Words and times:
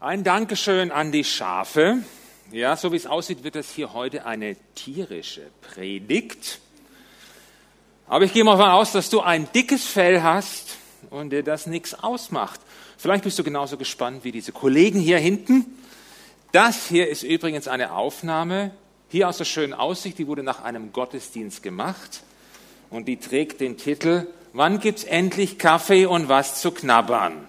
Ein 0.00 0.22
Dankeschön 0.22 0.92
an 0.92 1.10
die 1.10 1.24
Schafe. 1.24 1.98
Ja, 2.52 2.76
so 2.76 2.92
wie 2.92 2.96
es 2.96 3.06
aussieht, 3.06 3.42
wird 3.42 3.56
das 3.56 3.72
hier 3.72 3.94
heute 3.94 4.26
eine 4.26 4.54
tierische 4.76 5.50
Predigt. 5.60 6.60
Aber 8.06 8.24
ich 8.24 8.32
gehe 8.32 8.44
mal 8.44 8.56
davon 8.56 8.70
aus, 8.70 8.92
dass 8.92 9.10
du 9.10 9.22
ein 9.22 9.48
dickes 9.52 9.88
Fell 9.88 10.22
hast 10.22 10.76
und 11.10 11.30
dir 11.30 11.42
das 11.42 11.66
nichts 11.66 11.94
ausmacht. 11.94 12.60
Vielleicht 12.96 13.24
bist 13.24 13.40
du 13.40 13.42
genauso 13.42 13.76
gespannt 13.76 14.22
wie 14.22 14.30
diese 14.30 14.52
Kollegen 14.52 15.00
hier 15.00 15.18
hinten. 15.18 15.66
Das 16.52 16.86
hier 16.86 17.08
ist 17.08 17.24
übrigens 17.24 17.66
eine 17.66 17.90
Aufnahme 17.90 18.70
hier 19.08 19.28
aus 19.28 19.38
der 19.38 19.46
schönen 19.46 19.74
Aussicht. 19.74 20.16
Die 20.20 20.28
wurde 20.28 20.44
nach 20.44 20.62
einem 20.62 20.92
Gottesdienst 20.92 21.60
gemacht 21.64 22.22
und 22.90 23.08
die 23.08 23.16
trägt 23.16 23.60
den 23.60 23.76
Titel 23.76 24.28
Wann 24.52 24.78
gibt's 24.78 25.02
endlich 25.02 25.58
Kaffee 25.58 26.06
und 26.06 26.28
was 26.28 26.60
zu 26.60 26.70
knabbern? 26.70 27.48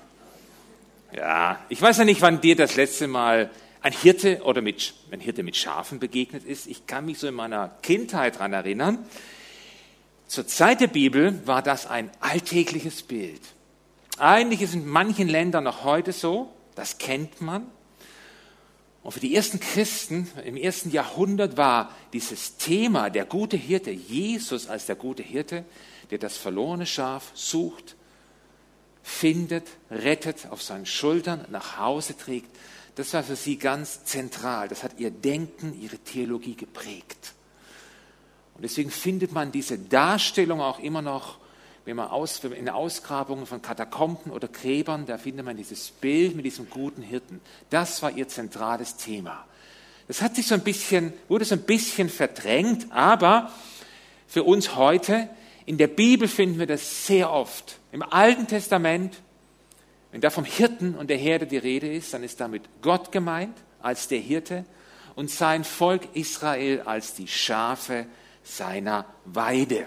Ja, 1.11 1.59
ich 1.69 1.81
weiß 1.81 1.97
ja 1.97 2.05
nicht, 2.05 2.21
wann 2.21 2.39
dir 2.39 2.55
das 2.55 2.75
letzte 2.75 3.07
Mal 3.07 3.49
ein 3.81 3.93
Hirte 3.93 4.41
oder 4.43 4.61
mit, 4.61 4.93
ein 5.11 5.19
Hirte 5.19 5.41
mit 5.41 5.55
Schafen 5.55 5.99
begegnet 5.99 6.43
ist. 6.43 6.67
Ich 6.67 6.85
kann 6.85 7.05
mich 7.05 7.17
so 7.17 7.27
in 7.27 7.33
meiner 7.33 7.69
Kindheit 7.81 8.35
daran 8.35 8.53
erinnern. 8.53 8.99
Zur 10.27 10.45
Zeit 10.45 10.81
der 10.81 10.87
Bibel 10.87 11.41
war 11.47 11.63
das 11.63 11.87
ein 11.87 12.11
alltägliches 12.19 13.01
Bild. 13.01 13.41
Eigentlich 14.19 14.61
ist 14.61 14.75
in 14.75 14.85
manchen 14.85 15.27
Ländern 15.27 15.63
noch 15.63 15.83
heute 15.83 16.11
so, 16.11 16.53
das 16.75 16.99
kennt 16.99 17.41
man. 17.41 17.65
Und 19.01 19.13
für 19.13 19.19
die 19.19 19.33
ersten 19.33 19.59
Christen 19.59 20.29
im 20.45 20.57
ersten 20.57 20.91
Jahrhundert 20.91 21.57
war 21.57 21.95
dieses 22.13 22.57
Thema 22.57 23.09
der 23.09 23.25
gute 23.25 23.57
Hirte, 23.57 23.89
Jesus 23.89 24.67
als 24.67 24.85
der 24.85 24.95
gute 24.95 25.23
Hirte, 25.23 25.65
der 26.11 26.19
das 26.19 26.37
verlorene 26.37 26.85
Schaf 26.85 27.31
sucht, 27.33 27.95
findet, 29.03 29.67
rettet, 29.89 30.47
auf 30.49 30.61
seinen 30.61 30.85
Schultern 30.85 31.45
nach 31.49 31.77
Hause 31.77 32.17
trägt. 32.17 32.49
Das 32.95 33.13
war 33.13 33.23
für 33.23 33.35
sie 33.35 33.57
ganz 33.57 34.03
zentral. 34.03 34.67
Das 34.67 34.83
hat 34.83 34.99
ihr 34.99 35.11
Denken, 35.11 35.79
ihre 35.79 35.97
Theologie 35.97 36.55
geprägt. 36.55 37.33
Und 38.55 38.63
deswegen 38.63 38.91
findet 38.91 39.31
man 39.31 39.51
diese 39.51 39.77
Darstellung 39.77 40.59
auch 40.59 40.79
immer 40.79 41.01
noch, 41.01 41.37
wenn 41.85 41.95
man 41.95 42.09
aus, 42.09 42.43
in 42.43 42.69
Ausgrabungen 42.69 43.45
von 43.45 43.61
Katakomben 43.61 44.31
oder 44.31 44.47
Gräbern, 44.47 45.05
da 45.05 45.17
findet 45.17 45.45
man 45.45 45.57
dieses 45.57 45.91
Bild 45.91 46.35
mit 46.35 46.45
diesem 46.45 46.69
guten 46.69 47.01
Hirten. 47.01 47.41
Das 47.69 48.01
war 48.03 48.11
ihr 48.11 48.27
zentrales 48.27 48.97
Thema. 48.97 49.45
Das 50.07 50.21
hat 50.21 50.35
sich 50.35 50.45
so 50.45 50.55
ein 50.55 50.61
bisschen, 50.61 51.13
wurde 51.29 51.45
so 51.45 51.55
ein 51.55 51.61
bisschen 51.61 52.09
verdrängt, 52.09 52.91
aber 52.91 53.51
für 54.27 54.43
uns 54.43 54.75
heute 54.75 55.29
in 55.69 55.77
der 55.77 55.85
Bibel 55.85 56.27
finden 56.27 56.57
wir 56.57 56.65
das 56.65 57.05
sehr 57.05 57.31
oft. 57.31 57.77
Im 57.91 58.01
Alten 58.01 58.47
Testament, 58.47 59.21
wenn 60.11 60.19
da 60.19 60.31
vom 60.31 60.43
Hirten 60.43 60.95
und 60.95 61.11
der 61.11 61.17
Herde 61.17 61.45
die 61.45 61.59
Rede 61.59 61.93
ist, 61.93 62.11
dann 62.11 62.23
ist 62.23 62.39
damit 62.39 62.63
Gott 62.81 63.11
gemeint 63.11 63.55
als 63.79 64.07
der 64.07 64.17
Hirte 64.17 64.65
und 65.13 65.29
sein 65.29 65.63
Volk 65.63 66.15
Israel 66.15 66.81
als 66.81 67.13
die 67.13 67.27
Schafe 67.27 68.07
seiner 68.41 69.05
Weide. 69.25 69.85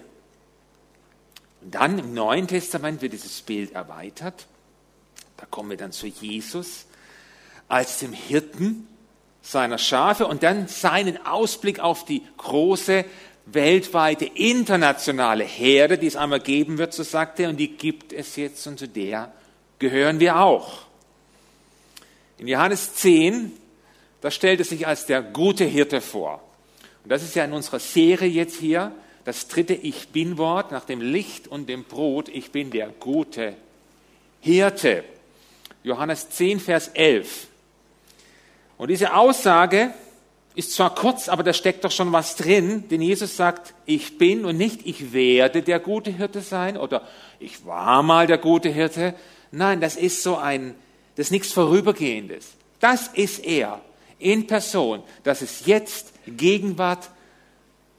Und 1.63 1.75
dann 1.75 1.99
im 1.99 2.15
Neuen 2.15 2.47
Testament 2.47 3.03
wird 3.03 3.13
dieses 3.13 3.43
Bild 3.43 3.73
erweitert. 3.73 4.47
Da 5.37 5.47
kommen 5.47 5.71
wir 5.71 5.77
dann 5.77 5.91
zu 5.91 6.07
Jesus 6.07 6.87
als 7.67 7.99
dem 7.99 8.13
Hirten 8.13 8.87
seiner 9.43 9.79
Schafe 9.79 10.29
und 10.29 10.45
dann 10.45 10.69
seinen 10.69 11.27
Ausblick 11.27 11.81
auf 11.81 12.05
die 12.05 12.23
große 12.37 13.05
weltweite, 13.47 14.25
internationale 14.25 15.45
Herde, 15.45 15.99
die 15.99 16.07
es 16.07 16.17
einmal 16.17 16.41
geben 16.41 16.79
wird, 16.79 16.93
so 16.93 17.03
sagt 17.03 17.41
er, 17.41 17.49
und 17.49 17.57
die 17.57 17.77
gibt 17.77 18.13
es 18.13 18.37
jetzt 18.37 18.67
und 18.67 18.79
zu 18.79 18.89
der 18.89 19.33
gehören 19.79 20.21
wir 20.21 20.39
auch. 20.39 20.83
In 22.39 22.47
Johannes 22.47 22.95
10, 22.95 23.53
da 24.21 24.31
stellt 24.31 24.61
es 24.61 24.69
sich 24.69 24.87
als 24.87 25.07
der 25.07 25.23
gute 25.23 25.65
Hirte 25.65 26.01
vor. 26.01 26.43
Und 27.03 27.11
das 27.11 27.23
ist 27.23 27.35
ja 27.35 27.45
in 27.45 27.53
unserer 27.53 27.81
Serie 27.81 28.29
jetzt 28.29 28.59
hier 28.59 28.93
das 29.25 29.49
dritte 29.49 29.75
Ich 29.75 30.09
bin-Wort 30.09 30.71
nach 30.71 30.85
dem 30.85 31.01
Licht 31.01 31.49
und 31.49 31.69
dem 31.69 31.85
Brot. 31.85 32.29
Ich 32.29 32.53
bin 32.53 32.71
der 32.71 32.89
gute 32.89 33.55
Hirte. 34.41 35.05
Johannes 35.83 36.31
10, 36.31 36.61
Vers 36.61 36.89
11. 36.89 37.49
Und 38.79 38.89
diese 38.89 39.15
Aussage, 39.15 39.93
ist 40.55 40.73
zwar 40.73 40.95
kurz, 40.95 41.29
aber 41.29 41.43
da 41.43 41.53
steckt 41.53 41.85
doch 41.85 41.91
schon 41.91 42.13
was 42.13 42.37
drin, 42.37 42.85
denn 42.91 43.01
Jesus 43.01 43.37
sagt, 43.37 43.75
ich 43.87 44.19
bin 44.19 44.45
und 44.45 44.59
nicht 44.59 44.87
ich 44.87 45.13
werde 45.13 45.63
der 45.63 45.81
gute 45.81 46.11
Hirte 46.11 46.43
sein 46.43 46.77
oder 46.77 47.03
ich 47.41 47.65
war 47.65 48.03
mal 48.03 48.27
der 48.27 48.39
gute 48.39 48.69
Hirte. 48.69 49.15
Nein, 49.51 49.81
das 49.81 49.97
ist 49.97 50.23
so 50.23 50.37
ein, 50.37 50.75
das 51.17 51.27
ist 51.27 51.31
nichts 51.31 51.53
Vorübergehendes. 51.53 52.53
Das 52.81 53.09
ist 53.09 53.45
er 53.45 53.81
in 54.19 54.47
Person. 54.47 55.03
Das 55.25 55.41
ist 55.41 55.67
jetzt 55.67 56.13
Gegenwart, 56.27 57.11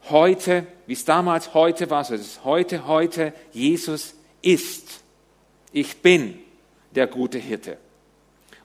heute, 0.09 0.68
wie 0.86 0.94
es 0.94 1.06
damals 1.06 1.53
heute 1.53 1.90
war, 1.90 2.03
so 2.03 2.13
ist 2.13 2.22
es 2.22 2.44
heute, 2.44 2.88
heute, 2.88 3.34
Jesus 3.52 4.16
ist. 4.42 5.02
Ich 5.72 5.97
bin 5.97 6.38
der 6.92 7.08
gute 7.08 7.40
Hirte. 7.40 7.78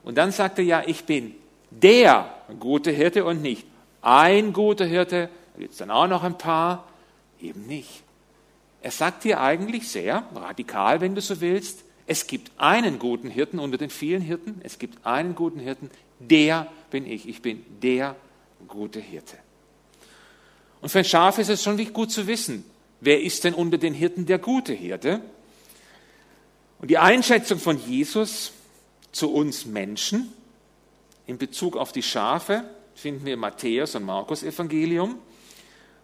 Und 0.03 0.17
dann 0.17 0.31
sagt 0.31 0.59
er 0.59 0.65
ja, 0.65 0.83
ich 0.85 1.05
bin 1.05 1.35
der 1.71 2.33
gute 2.59 2.91
Hirte 2.91 3.25
und 3.25 3.41
nicht 3.41 3.65
ein 4.01 4.53
guter 4.53 4.85
Hirte, 4.85 5.29
da 5.53 5.59
gibt 5.59 5.73
es 5.73 5.79
dann 5.79 5.91
auch 5.91 6.07
noch 6.07 6.23
ein 6.23 6.37
paar, 6.37 6.87
eben 7.41 7.65
nicht. 7.67 8.03
Er 8.81 8.91
sagt 8.91 9.23
dir 9.23 9.41
eigentlich 9.41 9.89
sehr 9.89 10.23
radikal, 10.33 11.01
wenn 11.01 11.15
du 11.15 11.21
so 11.21 11.41
willst, 11.41 11.83
es 12.07 12.27
gibt 12.27 12.51
einen 12.57 12.97
guten 12.97 13.29
Hirten 13.29 13.59
unter 13.59 13.77
den 13.77 13.89
vielen 13.89 14.21
Hirten, 14.21 14.61
es 14.63 14.79
gibt 14.79 15.05
einen 15.05 15.35
guten 15.35 15.59
Hirten, 15.59 15.91
der 16.19 16.67
bin 16.89 17.05
ich, 17.05 17.27
ich 17.27 17.41
bin 17.41 17.63
der 17.81 18.15
gute 18.67 18.99
Hirte. 18.99 19.37
Und 20.81 20.89
für 20.89 20.99
ein 20.99 21.05
Schaf 21.05 21.37
ist 21.37 21.49
es 21.49 21.61
schon 21.61 21.77
gut 21.93 22.11
zu 22.11 22.25
wissen, 22.25 22.63
wer 23.01 23.21
ist 23.21 23.43
denn 23.43 23.53
unter 23.53 23.77
den 23.77 23.93
Hirten 23.93 24.25
der 24.25 24.39
gute 24.39 24.73
Hirte? 24.73 25.21
Und 26.79 26.89
die 26.89 26.97
Einschätzung 26.97 27.59
von 27.59 27.77
Jesus 27.77 28.53
zu 29.11 29.33
uns 29.33 29.65
Menschen 29.65 30.31
in 31.27 31.37
Bezug 31.37 31.75
auf 31.75 31.91
die 31.91 32.03
Schafe 32.03 32.63
finden 32.99 33.25
wir 33.25 33.35
im 33.35 33.39
Matthäus 33.39 33.95
und 33.95 34.03
Markus 34.03 34.43
Evangelium. 34.43 35.19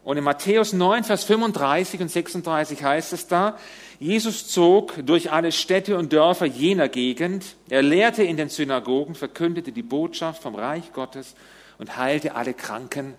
Und 0.06 0.18
in 0.18 0.24
Matthäus 0.24 0.72
9, 0.72 1.04
Vers 1.04 1.24
35 1.26 2.00
und 2.00 2.10
36 2.10 2.84
heißt 2.84 3.12
es 3.12 3.28
da, 3.28 3.58
Jesus 4.00 4.48
zog 4.48 4.94
durch 5.06 5.32
alle 5.32 5.52
Städte 5.52 5.98
und 5.98 6.14
Dörfer 6.14 6.46
jener 6.46 6.88
Gegend, 6.88 7.56
er 7.70 7.82
lehrte 7.82 8.24
in 8.24 8.38
den 8.38 8.50
Synagogen, 8.50 9.16
verkündete 9.16 9.72
die 9.72 9.82
Botschaft 9.82 10.42
vom 10.42 10.56
Reich 10.56 10.94
Gottes 10.94 11.36
und 11.80 11.98
heilte 11.98 12.36
alle 12.36 12.54
Kranken 12.54 13.16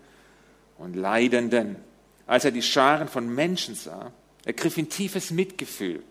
und 0.78 0.94
Leidenden. 0.94 1.76
Als 2.26 2.44
er 2.44 2.53
die 2.53 2.62
Scharen 2.62 3.08
von 3.08 3.28
Menschen 3.28 3.75
sah, 3.75 4.12
ergriff 4.44 4.78
ihn 4.78 4.88
tiefes 4.88 5.31
Mitgefühl, 5.31 6.03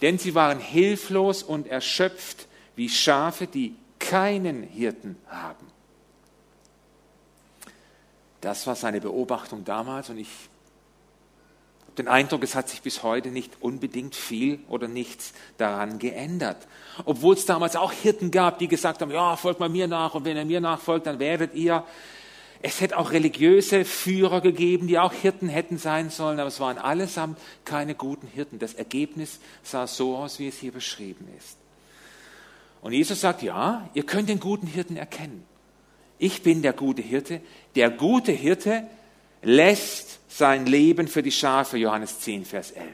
denn 0.00 0.18
sie 0.18 0.34
waren 0.34 0.60
hilflos 0.60 1.42
und 1.42 1.66
erschöpft 1.66 2.46
wie 2.76 2.88
Schafe, 2.88 3.46
die 3.46 3.74
keinen 3.98 4.62
Hirten 4.62 5.16
haben. 5.26 5.77
Das 8.40 8.66
war 8.66 8.76
seine 8.76 9.00
Beobachtung 9.00 9.64
damals 9.64 10.10
und 10.10 10.18
ich 10.18 10.28
habe 11.86 11.96
den 11.96 12.08
Eindruck, 12.08 12.44
es 12.44 12.54
hat 12.54 12.68
sich 12.68 12.82
bis 12.82 13.02
heute 13.02 13.30
nicht 13.30 13.60
unbedingt 13.60 14.14
viel 14.14 14.60
oder 14.68 14.86
nichts 14.86 15.32
daran 15.56 15.98
geändert. 15.98 16.68
Obwohl 17.04 17.34
es 17.34 17.46
damals 17.46 17.74
auch 17.74 17.92
Hirten 17.92 18.30
gab, 18.30 18.58
die 18.58 18.68
gesagt 18.68 19.02
haben, 19.02 19.10
ja, 19.10 19.36
folgt 19.36 19.58
mal 19.58 19.68
mir 19.68 19.88
nach 19.88 20.14
und 20.14 20.24
wenn 20.24 20.36
ihr 20.36 20.44
mir 20.44 20.60
nachfolgt, 20.60 21.06
dann 21.06 21.18
werdet 21.18 21.54
ihr. 21.54 21.84
Es 22.60 22.80
hätte 22.80 22.98
auch 22.98 23.12
religiöse 23.12 23.84
Führer 23.84 24.40
gegeben, 24.40 24.88
die 24.88 24.98
auch 24.98 25.12
Hirten 25.12 25.48
hätten 25.48 25.78
sein 25.78 26.10
sollen, 26.10 26.40
aber 26.40 26.48
es 26.48 26.58
waren 26.58 26.76
allesamt 26.78 27.38
keine 27.64 27.94
guten 27.94 28.26
Hirten. 28.26 28.58
Das 28.58 28.74
Ergebnis 28.74 29.38
sah 29.62 29.86
so 29.86 30.16
aus, 30.16 30.40
wie 30.40 30.48
es 30.48 30.58
hier 30.58 30.72
beschrieben 30.72 31.28
ist. 31.38 31.56
Und 32.80 32.92
Jesus 32.92 33.20
sagt, 33.20 33.42
ja, 33.42 33.88
ihr 33.94 34.04
könnt 34.04 34.28
den 34.28 34.40
guten 34.40 34.66
Hirten 34.66 34.96
erkennen. 34.96 35.44
Ich 36.18 36.42
bin 36.42 36.62
der 36.62 36.72
gute 36.72 37.02
Hirte. 37.02 37.40
Der 37.74 37.90
gute 37.90 38.32
Hirte 38.32 38.86
lässt 39.42 40.18
sein 40.28 40.66
Leben 40.66 41.08
für 41.08 41.22
die 41.22 41.32
Schafe, 41.32 41.78
Johannes 41.78 42.20
10, 42.20 42.44
Vers 42.44 42.72
11. 42.72 42.86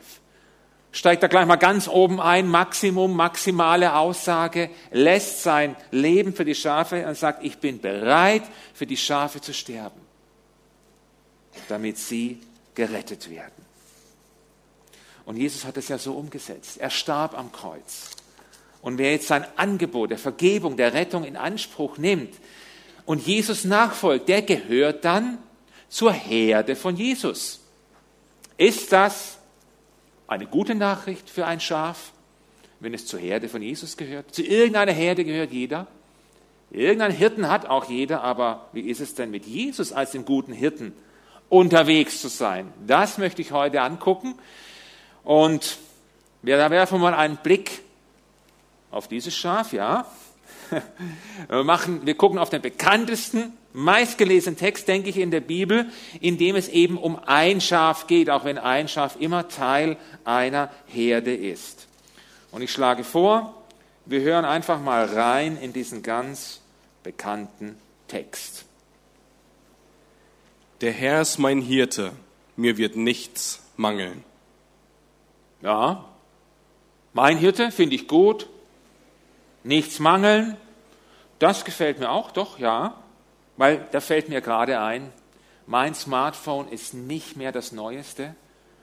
Steigt 0.93 1.23
da 1.25 1.27
gleich 1.27 1.47
mal 1.47 1.57
ganz 1.57 1.89
oben 1.89 2.21
ein, 2.21 2.47
Maximum, 2.47 3.17
maximale 3.17 3.97
Aussage, 3.97 4.71
lässt 4.93 5.43
sein 5.43 5.75
Leben 5.91 6.35
für 6.35 6.45
die 6.45 6.55
Schafe 6.55 7.05
und 7.07 7.17
sagt, 7.17 7.43
ich 7.43 7.59
bin 7.59 7.81
bereit, 7.81 8.45
für 8.75 8.87
die 8.87 8.97
Schafe 8.97 9.41
zu 9.41 9.53
sterben, 9.53 10.01
damit 11.69 11.99
sie 11.99 12.41
gerettet 12.77 13.29
werden. 13.29 13.65
Und 15.25 15.37
Jesus 15.37 15.65
hat 15.65 15.77
es 15.79 15.89
ja 15.89 15.99
so 15.99 16.13
umgesetzt. 16.13 16.79
Er 16.79 16.91
starb 16.91 17.37
am 17.37 17.51
Kreuz. 17.51 18.11
Und 18.83 18.99
wer 18.99 19.13
jetzt 19.13 19.27
sein 19.27 19.47
Angebot 19.57 20.11
der 20.11 20.19
Vergebung, 20.19 20.77
der 20.77 20.93
Rettung 20.93 21.25
in 21.25 21.37
Anspruch 21.37 21.97
nimmt, 21.99 22.35
und 23.07 23.27
Jesus 23.27 23.65
nachfolgt, 23.65 24.29
der 24.29 24.43
gehört 24.43 25.05
dann 25.05 25.39
zur 25.89 26.13
Herde 26.13 26.77
von 26.77 26.97
Jesus. 26.97 27.61
Ist 28.57 28.93
das 28.93 29.39
eine 30.27 30.47
gute 30.47 30.75
Nachricht 30.75 31.29
für 31.29 31.47
ein 31.47 31.61
Schaf, 31.61 32.13
wenn 32.81 32.95
es 32.95 33.07
zur 33.07 33.21
Herde 33.21 33.49
von 33.49 33.63
Jesus 33.63 33.97
gehört? 33.97 34.35
Zu 34.35 34.43
irgendeiner 34.43 34.93
Herde 34.93 35.25
gehört 35.25 35.53
jeder? 35.53 35.87
Irgendeinen 36.71 37.15
Hirten 37.15 37.49
hat 37.49 37.67
auch 37.67 37.89
jeder, 37.89 38.23
aber 38.23 38.69
wie 38.73 38.81
ist 38.81 39.01
es 39.01 39.15
denn 39.15 39.31
mit 39.31 39.47
Jesus 39.47 39.93
als 39.93 40.11
dem 40.13 40.25
guten 40.25 40.53
Hirten 40.53 40.93
unterwegs 41.49 42.21
zu 42.21 42.29
sein? 42.29 42.73
Das 42.87 43.19
möchte 43.19 43.43
ich 43.43 43.53
heute 43.53 43.83
angucken. 43.83 44.35
Und 45.23 45.79
wir 46.43 46.59
werfen 46.71 47.01
mal 47.01 47.15
einen 47.15 47.37
Blick 47.37 47.83
auf 48.91 49.09
dieses 49.09 49.35
Schaf, 49.35 49.73
ja. 49.73 50.07
Wir, 51.49 51.65
machen, 51.65 52.07
wir 52.07 52.15
gucken 52.15 52.39
auf 52.39 52.51
den 52.51 52.63
bekanntesten, 52.63 53.53
meistgelesenen 53.73 54.57
Text, 54.57 54.89
denke 54.89 55.11
ich, 55.11 55.19
in 55.19 55.31
der 55.31 55.41
Bibel, 55.41 55.87
in 56.21 56.39
dem 56.39 56.57
es 56.57 56.69
eben 56.69 56.97
um 56.97 57.19
ein 57.27 57.61
Schaf 57.61 58.07
geht, 58.07 58.31
auch 58.31 58.45
wenn 58.45 58.59
ein 58.59 58.89
Schaf 58.89 59.17
immer 59.19 59.49
Teil 59.49 59.97
einer 60.25 60.71
Herde 60.87 61.35
ist. 61.35 61.87
Und 62.51 62.63
ich 62.63 62.73
schlage 62.73 63.05
vor, 63.05 63.55
wir 64.07 64.21
hören 64.21 64.45
einfach 64.45 64.81
mal 64.81 65.05
rein 65.07 65.57
in 65.61 65.73
diesen 65.73 66.03
ganz 66.03 66.61
bekannten 67.03 67.77
Text. 68.09 68.65
Der 70.81 70.93
Herr 70.93 71.23
ist 71.23 71.39
mein 71.39 71.61
Hirte, 71.61 72.13
mir 72.57 72.77
wird 72.77 72.97
nichts 72.97 73.63
mangeln. 73.77 74.23
Ja, 75.63 76.05
mein 77.13 77.39
Hirte 77.39 77.71
finde 77.71 77.97
ich 77.97 78.07
gut, 78.07 78.49
nichts 79.63 79.99
mangeln, 79.99 80.57
das 81.39 81.65
gefällt 81.65 81.99
mir 81.99 82.11
auch, 82.11 82.31
doch, 82.31 82.59
ja, 82.59 82.95
weil 83.57 83.87
da 83.93 84.01
fällt 84.01 84.29
mir 84.29 84.41
gerade 84.41 84.81
ein, 84.81 85.13
mein 85.67 85.95
Smartphone 85.95 86.69
ist 86.69 86.95
nicht 86.95 87.37
mehr 87.37 87.53
das 87.53 87.73
Neueste, 87.73 88.35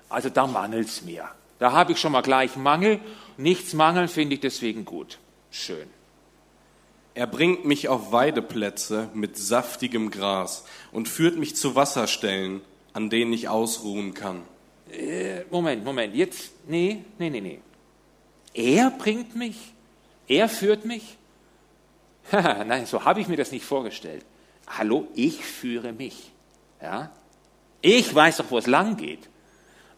also 0.09 0.29
da 0.29 0.47
mangelt 0.47 0.87
es 0.87 1.01
mir. 1.03 1.29
Da 1.59 1.71
habe 1.71 1.91
ich 1.91 1.99
schon 1.99 2.11
mal 2.11 2.21
gleich 2.21 2.55
Mangel, 2.55 2.99
nichts 3.37 3.73
mangeln 3.73 4.07
finde 4.07 4.35
ich 4.35 4.41
deswegen 4.41 4.83
gut. 4.83 5.19
Schön. 5.51 5.87
Er 7.13 7.27
bringt 7.27 7.65
mich 7.65 7.89
auf 7.89 8.11
Weideplätze 8.11 9.09
mit 9.13 9.37
saftigem 9.37 10.11
Gras 10.11 10.65
und 10.91 11.09
führt 11.09 11.37
mich 11.37 11.55
zu 11.55 11.75
Wasserstellen, 11.75 12.61
an 12.93 13.09
denen 13.09 13.33
ich 13.33 13.49
ausruhen 13.49 14.13
kann. 14.13 14.43
Äh, 14.91 15.43
Moment, 15.49 15.83
Moment, 15.83 16.15
jetzt, 16.15 16.51
nee, 16.67 17.03
nee, 17.19 17.29
nee, 17.29 17.41
nee. 17.41 17.59
Er 18.53 18.91
bringt 18.91 19.35
mich, 19.35 19.73
er 20.27 20.49
führt 20.49 20.85
mich. 20.85 21.17
Nein, 22.31 22.85
so 22.85 23.03
habe 23.03 23.19
ich 23.19 23.27
mir 23.27 23.37
das 23.37 23.51
nicht 23.51 23.65
vorgestellt. 23.65 24.25
Hallo, 24.67 25.07
ich 25.15 25.43
führe 25.43 25.91
mich. 25.91 26.31
Ja? 26.81 27.11
Ich 27.81 28.13
weiß 28.13 28.37
doch, 28.37 28.51
wo 28.51 28.57
es 28.57 28.67
lang 28.67 28.97
geht. 28.97 29.29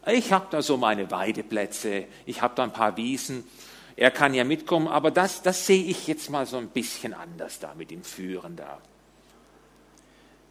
Ich 0.07 0.31
habe 0.31 0.47
da 0.49 0.61
so 0.61 0.77
meine 0.77 1.11
Weideplätze, 1.11 2.05
ich 2.25 2.41
habe 2.41 2.55
da 2.55 2.63
ein 2.63 2.73
paar 2.73 2.97
Wiesen 2.97 3.45
er 3.95 4.11
kann 4.11 4.33
ja 4.33 4.43
mitkommen, 4.43 4.87
aber 4.87 5.11
das, 5.11 5.41
das 5.41 5.67
sehe 5.67 5.83
ich 5.83 6.07
jetzt 6.07 6.29
mal 6.29 6.45
so 6.45 6.57
ein 6.57 6.69
bisschen 6.69 7.13
anders 7.13 7.59
da 7.59 7.73
mit 7.75 7.91
dem 7.91 8.03
Führen 8.03 8.55
da. 8.55 8.79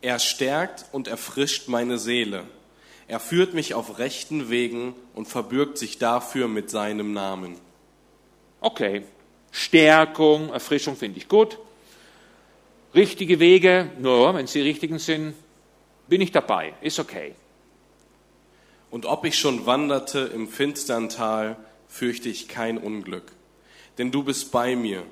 Er 0.00 0.18
stärkt 0.18 0.86
und 0.92 1.08
erfrischt 1.08 1.68
meine 1.68 1.98
Seele. 1.98 2.44
Er 3.08 3.20
führt 3.20 3.54
mich 3.54 3.74
auf 3.74 3.98
rechten 3.98 4.48
Wegen 4.48 4.94
und 5.14 5.26
verbürgt 5.26 5.76
sich 5.76 5.98
dafür 5.98 6.48
mit 6.48 6.70
seinem 6.70 7.12
Namen. 7.12 7.56
Okay, 8.60 9.02
Stärkung, 9.52 10.48
Erfrischung 10.52 10.96
finde 10.96 11.18
ich 11.18 11.28
gut. 11.28 11.58
Richtige 12.94 13.38
Wege, 13.38 13.90
nur 13.98 14.34
wenn 14.34 14.46
sie 14.46 14.62
richtigen 14.62 14.98
sind, 14.98 15.34
bin 16.08 16.20
ich 16.20 16.32
dabei, 16.32 16.74
ist 16.80 16.98
okay. 16.98 17.34
Und 18.90 19.06
ob 19.06 19.24
ich 19.24 19.38
schon 19.38 19.64
wanderte 19.64 20.20
im 20.34 20.48
finstern 20.48 21.08
Tal, 21.08 21.56
fürchte 21.88 22.28
ich 22.28 22.48
kein 22.48 22.76
Unglück. 22.76 23.32
Denn 23.98 24.10
du 24.10 24.22
bist 24.22 24.50
bei 24.52 24.74
mir. 24.76 25.04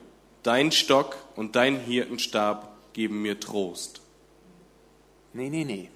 Dein 0.43 0.73
Stock 0.73 1.17
und 1.37 1.57
dein 1.57 1.79
Hirtenstab 1.79 2.77
geben 2.93 3.23
mir 3.23 3.39
Trost. 3.41 4.01
Nee, 5.33 5.49
nee, 5.49 5.65
nee. 5.65 5.89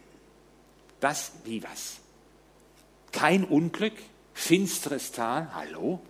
Das, 1.00 1.32
wie 1.44 1.62
was? 1.62 1.98
Kein 3.12 3.44
Unglück? 3.44 3.94
Finsteres 4.32 5.12
Tal? 5.12 5.54
Hallo? 5.54 6.00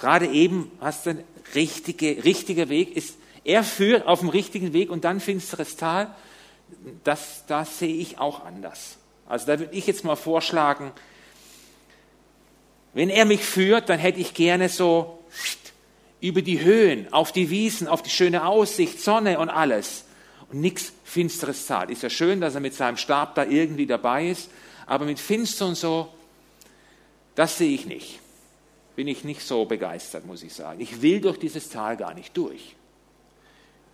Gerade 0.00 0.26
eben 0.26 0.72
hast 0.80 1.06
du 1.06 1.10
ein 1.10 1.24
richtige, 1.54 2.24
richtiger 2.24 2.68
Weg. 2.70 2.96
Ist, 2.96 3.16
er 3.44 3.62
führt 3.62 4.06
auf 4.06 4.20
dem 4.20 4.30
richtigen 4.30 4.72
Weg 4.72 4.90
und 4.90 5.04
dann 5.04 5.20
finsteres 5.20 5.76
Tal. 5.76 6.14
Das, 7.04 7.44
das 7.46 7.78
sehe 7.78 7.94
ich 7.94 8.18
auch 8.18 8.44
anders. 8.44 8.96
Also 9.28 9.46
da 9.46 9.58
würde 9.58 9.74
ich 9.74 9.86
jetzt 9.86 10.04
mal 10.04 10.16
vorschlagen, 10.16 10.92
wenn 12.94 13.10
er 13.10 13.24
mich 13.24 13.44
führt, 13.44 13.88
dann 13.88 14.00
hätte 14.00 14.20
ich 14.20 14.34
gerne 14.34 14.68
so 14.68 15.22
über 16.20 16.42
die 16.42 16.60
Höhen, 16.60 17.12
auf 17.12 17.30
die 17.30 17.50
Wiesen, 17.50 17.86
auf 17.86 18.02
die 18.02 18.10
schöne 18.10 18.46
Aussicht, 18.46 19.00
Sonne 19.00 19.38
und 19.38 19.48
alles. 19.48 20.04
Und 20.50 20.60
nichts 20.60 20.92
Finsteres 21.04 21.66
zahlt. 21.66 21.90
Ist 21.90 22.02
ja 22.02 22.10
schön, 22.10 22.40
dass 22.40 22.54
er 22.54 22.60
mit 22.60 22.74
seinem 22.74 22.96
Stab 22.96 23.34
da 23.34 23.44
irgendwie 23.44 23.86
dabei 23.86 24.28
ist, 24.28 24.50
aber 24.86 25.04
mit 25.04 25.20
Finster 25.20 25.66
und 25.66 25.76
so, 25.76 26.08
das 27.34 27.58
sehe 27.58 27.72
ich 27.72 27.86
nicht. 27.86 28.18
Bin 29.00 29.08
ich 29.08 29.24
nicht 29.24 29.40
so 29.40 29.64
begeistert, 29.64 30.26
muss 30.26 30.42
ich 30.42 30.52
sagen. 30.52 30.78
Ich 30.78 31.00
will 31.00 31.22
durch 31.22 31.38
dieses 31.38 31.70
Tal 31.70 31.96
gar 31.96 32.12
nicht 32.12 32.36
durch. 32.36 32.76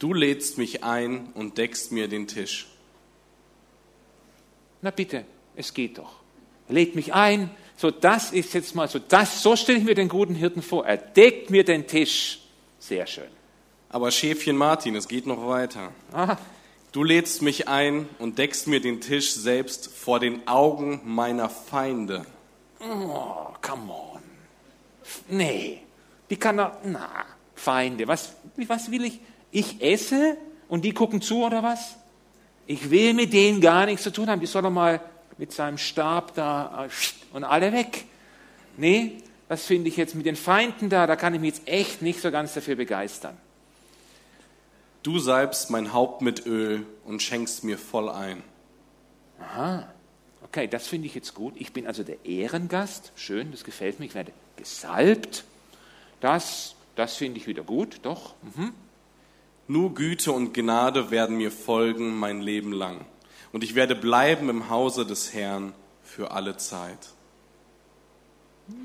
Du 0.01 0.13
lädst 0.13 0.59
mich 0.59 0.83
ein 0.83 1.29
und 1.35 1.59
deckst 1.59 1.93
mir 1.93 2.09
den 2.09 2.27
Tisch. 2.27 2.67
Na 4.83 4.91
bitte, 4.91 5.25
es 5.55 5.73
geht 5.75 5.99
doch. 5.99 6.11
Lädt 6.69 6.97
mich 6.97 7.15
ein, 7.15 7.51
so, 7.77 7.93
das 7.93 8.33
ist 8.33 8.53
jetzt 8.53 8.75
mal 8.75 8.89
so, 8.89 8.99
das, 8.99 9.45
so 9.45 9.55
stelle 9.55 9.79
ich 9.79 9.85
mir 9.85 9.95
den 9.95 10.09
guten 10.09 10.35
Hirten 10.35 10.61
vor. 10.61 10.85
Er 10.85 10.97
deckt 10.97 11.51
mir 11.51 11.63
den 11.63 11.87
Tisch. 11.87 12.41
Sehr 12.81 13.07
schön. 13.07 13.31
Aber 13.89 14.11
Schäfchen 14.11 14.57
Martin, 14.57 14.97
es 14.97 15.07
geht 15.07 15.29
noch 15.29 15.47
weiter. 15.47 15.93
Aha. 16.11 16.37
Du 16.91 17.05
lädst 17.05 17.43
mich 17.43 17.69
ein 17.69 18.09
und 18.19 18.39
deckst 18.39 18.67
mir 18.67 18.81
den 18.81 19.01
Tisch 19.01 19.35
selbst 19.35 19.87
vor 19.87 20.19
den 20.19 20.49
Augen 20.49 21.01
meiner 21.05 21.49
Feinde. 21.49 22.27
Oh, 22.81 23.55
come 23.63 23.93
on. 23.93 24.06
Nee, 25.29 25.83
die 26.31 26.37
kann 26.37 26.59
er, 26.59 26.79
na, 26.85 27.09
Feinde, 27.55 28.07
was, 28.07 28.35
was 28.67 28.91
will 28.91 29.05
ich? 29.05 29.21
Ich 29.51 29.81
esse 29.81 30.37
und 30.69 30.85
die 30.85 30.93
gucken 30.93 31.21
zu 31.21 31.45
oder 31.45 31.63
was? 31.63 31.97
Ich 32.67 32.91
will 32.91 33.15
mit 33.15 33.33
denen 33.33 33.61
gar 33.61 33.87
nichts 33.87 34.03
zu 34.03 34.13
tun 34.13 34.29
haben. 34.29 34.41
Die 34.41 34.47
soll 34.47 34.63
doch 34.63 34.71
mal 34.71 35.01
mit 35.39 35.53
seinem 35.53 35.79
Stab 35.79 36.35
da 36.35 36.87
äh, 36.87 36.89
und 37.33 37.45
alle 37.45 37.73
weg. 37.73 38.05
Nee, 38.77 39.19
das 39.49 39.65
finde 39.65 39.89
ich 39.89 39.97
jetzt 39.97 40.15
mit 40.15 40.27
den 40.27 40.37
Feinden 40.37 40.89
da, 40.89 41.07
da 41.07 41.17
kann 41.17 41.35
ich 41.35 41.41
mich 41.41 41.57
jetzt 41.57 41.69
echt 41.69 42.03
nicht 42.03 42.21
so 42.21 42.31
ganz 42.31 42.55
dafür 42.55 42.77
begeistern. 42.77 43.37
Du 45.03 45.19
salbst 45.21 45.71
mein 45.71 45.93
Haupt 45.93 46.21
mit 46.21 46.47
Öl 46.47 46.85
und 47.05 47.23
schenkst 47.23 47.63
mir 47.63 47.79
voll 47.79 48.09
ein. 48.09 48.43
Aha, 49.41 49.87
okay, 50.43 50.67
das 50.67 50.89
finde 50.89 51.07
ich 51.07 51.15
jetzt 51.15 51.33
gut. 51.35 51.55
Ich 51.57 51.73
bin 51.73 51.87
also 51.87 52.03
der 52.03 52.25
Ehrengast. 52.25 53.13
Schön, 53.15 53.53
das 53.53 53.63
gefällt 53.63 54.01
mir. 54.01 54.07
Ich 54.07 54.15
werde 54.17 54.33
gesalbt. 54.57 55.45
Das, 56.21 56.75
das 56.95 57.17
finde 57.17 57.39
ich 57.39 57.47
wieder 57.47 57.63
gut, 57.63 58.01
doch. 58.03 58.35
Mhm. 58.43 58.73
Nur 59.69 59.95
Güte 59.95 60.33
und 60.33 60.55
Gnade 60.55 61.11
werden 61.11 61.37
mir 61.37 61.51
folgen 61.51 62.17
mein 62.17 62.41
Leben 62.41 62.73
lang 62.73 63.05
und 63.53 63.65
ich 63.65 63.75
werde 63.75 63.95
bleiben 63.95 64.49
im 64.49 64.71
Hause 64.71 65.07
des 65.07 65.35
Herrn 65.35 65.73
für 66.03 66.31
alle 66.31 66.57
Zeit. 66.57 66.99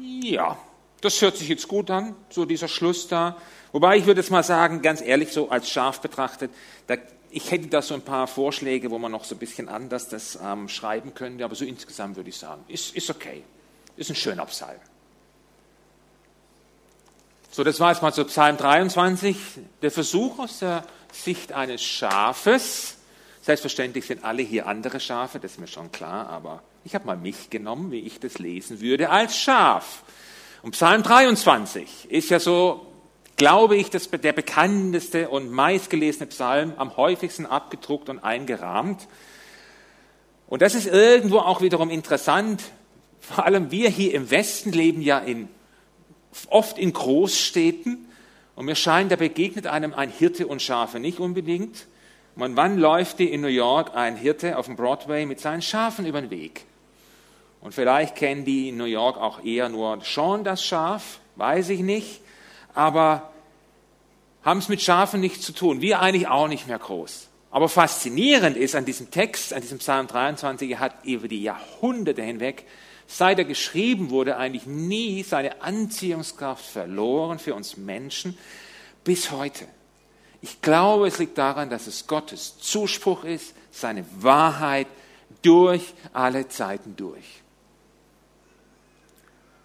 Ja, 0.01 0.58
das 1.01 1.22
hört 1.22 1.38
sich 1.38 1.50
jetzt 1.50 1.68
gut 1.68 1.90
an, 1.92 2.16
so 2.30 2.46
dieser 2.46 2.68
Schluss 2.68 3.08
da. 3.08 3.38
Wobei 3.72 3.98
ich 3.98 4.06
würde 4.06 4.22
jetzt 4.22 4.32
mal 4.32 4.44
sagen, 4.44 4.82
ganz 4.82 5.01
ehrlich, 5.01 5.32
so 5.32 5.50
als 5.50 5.70
scharf 5.70 6.01
betrachtet, 6.01 6.51
da, 6.88 6.96
ich 7.32 7.51
hätte 7.51 7.68
da 7.68 7.82
so 7.82 7.94
ein 7.94 8.01
paar 8.01 8.28
Vorschläge, 8.28 8.92
wo 8.92 9.00
man 9.00 9.12
noch 9.12 9.24
so 9.24 9.36
ein 9.36 9.40
bisschen 9.40 9.70
anders 9.70 10.10
das 10.10 10.38
ähm, 10.44 10.68
schreiben 10.68 11.13
könnte, 11.13 11.46
aber 11.46 11.56
so 11.56 11.66
insgesamt 11.66 12.16
würde 12.16 12.30
ich 12.30 12.38
sagen, 12.38 12.63
ist, 12.68 12.96
ist 12.96 13.10
okay. 13.10 13.44
Ist 13.98 14.10
ein 14.10 14.16
schöner 14.16 14.46
Psalm. 14.46 14.80
So, 17.51 17.65
das 17.65 17.79
war 17.81 17.91
jetzt 17.91 18.01
mal 18.01 18.13
so 18.13 18.24
Psalm 18.25 18.55
23, 18.55 19.36
der 19.81 19.91
Versuch 19.91 20.39
aus 20.39 20.60
der 20.60 20.86
Sicht 21.12 21.51
eines 21.51 21.84
Schafes, 21.84 22.96
Selbstverständlich 23.41 24.05
sind 24.05 24.24
alle 24.24 24.43
hier 24.43 24.67
andere 24.67 25.00
Schafe, 25.00 25.39
das 25.39 25.53
ist 25.53 25.60
mir 25.60 25.67
schon 25.67 25.91
klar, 25.91 26.29
aber 26.29 26.62
ich 26.86 26.93
habe 26.93 27.08
mal 27.08 27.17
mich 27.17 27.50
genommen, 27.50 27.91
wie 27.91 28.01
ich 28.01 28.20
das 28.20 28.38
lesen 28.38 28.81
würde, 28.81 29.10
als 29.10 29.36
Schaf. 29.36 30.03
Und 30.62 30.72
Psalm 30.72 31.01
23 31.01 32.12
ist 32.12 32.29
ja 32.29 32.39
so, 32.39 32.86
glaube 33.38 33.77
ich, 33.77 33.89
das, 33.89 34.12
der 34.12 34.34
bekannteste 34.34 35.29
und 35.29 35.50
meistgelesene 35.50 36.27
Psalm, 36.27 36.74
am 36.77 36.96
häufigsten 36.98 37.48
abgedruckt 37.48 38.10
und 38.10 38.20
eingerahmt. 38.20 39.08
Und 40.48 40.62
das 40.62 40.75
ist 40.75 40.86
irgendwo 40.86 41.39
auch 41.39 41.62
wiederum 41.62 41.89
interessant. 41.89 42.62
Vor 43.20 43.43
allem 43.43 43.72
wir 43.72 43.89
hier 43.89 44.13
im 44.13 44.29
Westen 44.29 44.72
leben 44.72 45.01
ja 45.01 45.17
in, 45.17 45.50
oft 46.50 46.77
in 46.77 46.93
Großstädten. 46.93 48.07
Und 48.55 48.65
mir 48.65 48.75
scheint, 48.75 49.11
da 49.11 49.15
begegnet 49.15 49.67
einem 49.67 49.93
ein 49.93 50.09
Hirte 50.09 50.47
und 50.47 50.61
Schafe 50.61 51.00
nicht 51.00 51.19
unbedingt. 51.19 51.88
Und 52.35 52.55
wann 52.55 52.77
läuft 52.77 53.19
dir 53.19 53.31
in 53.31 53.41
New 53.41 53.47
York 53.47 53.95
ein 53.95 54.15
Hirte 54.15 54.57
auf 54.57 54.65
dem 54.65 54.75
Broadway 54.75 55.25
mit 55.25 55.39
seinen 55.39 55.61
Schafen 55.61 56.05
über 56.05 56.21
den 56.21 56.29
Weg? 56.29 56.65
Und 57.61 57.73
vielleicht 57.73 58.15
kennen 58.15 58.45
die 58.45 58.69
in 58.69 58.77
New 58.77 58.85
York 58.85 59.17
auch 59.17 59.43
eher 59.43 59.69
nur 59.69 60.03
schon 60.03 60.43
das 60.43 60.63
Schaf, 60.63 61.19
weiß 61.35 61.69
ich 61.69 61.81
nicht. 61.81 62.21
Aber 62.73 63.31
haben 64.43 64.59
es 64.59 64.69
mit 64.69 64.81
Schafen 64.81 65.19
nichts 65.19 65.45
zu 65.45 65.53
tun. 65.53 65.81
Wir 65.81 66.01
eigentlich 66.01 66.27
auch 66.27 66.47
nicht 66.47 66.67
mehr 66.67 66.79
groß. 66.79 67.27
Aber 67.51 67.67
faszinierend 67.67 68.55
ist 68.55 68.75
an 68.75 68.85
diesem 68.85 69.11
Text, 69.11 69.53
an 69.53 69.61
diesem 69.61 69.79
Psalm 69.79 70.07
23, 70.07 70.71
er 70.71 70.79
hat 70.79 70.95
über 71.03 71.27
die 71.27 71.43
Jahrhunderte 71.43 72.23
hinweg, 72.23 72.65
seit 73.12 73.39
er 73.39 73.46
geschrieben 73.46 74.10
wurde, 74.10 74.38
eigentlich 74.38 74.65
nie 74.65 75.24
seine 75.24 75.62
Anziehungskraft 75.62 76.65
verloren 76.65 77.39
für 77.39 77.53
uns 77.53 77.75
Menschen 77.75 78.38
bis 79.03 79.32
heute. 79.32 79.68
Ich 80.41 80.62
glaube, 80.62 81.08
es 81.08 81.20
liegt 81.20 81.38
daran, 81.38 81.70
dass 81.70 81.88
es 81.88 82.08
Gottes 82.08 82.58
Zuspruch 82.60 83.25
ist, 83.25 83.53
seine 83.70 84.06
Wahrheit 84.20 84.88
durch 85.41 85.94
alle 86.13 86.48
Zeiten 86.48 86.96
durch. 86.96 87.41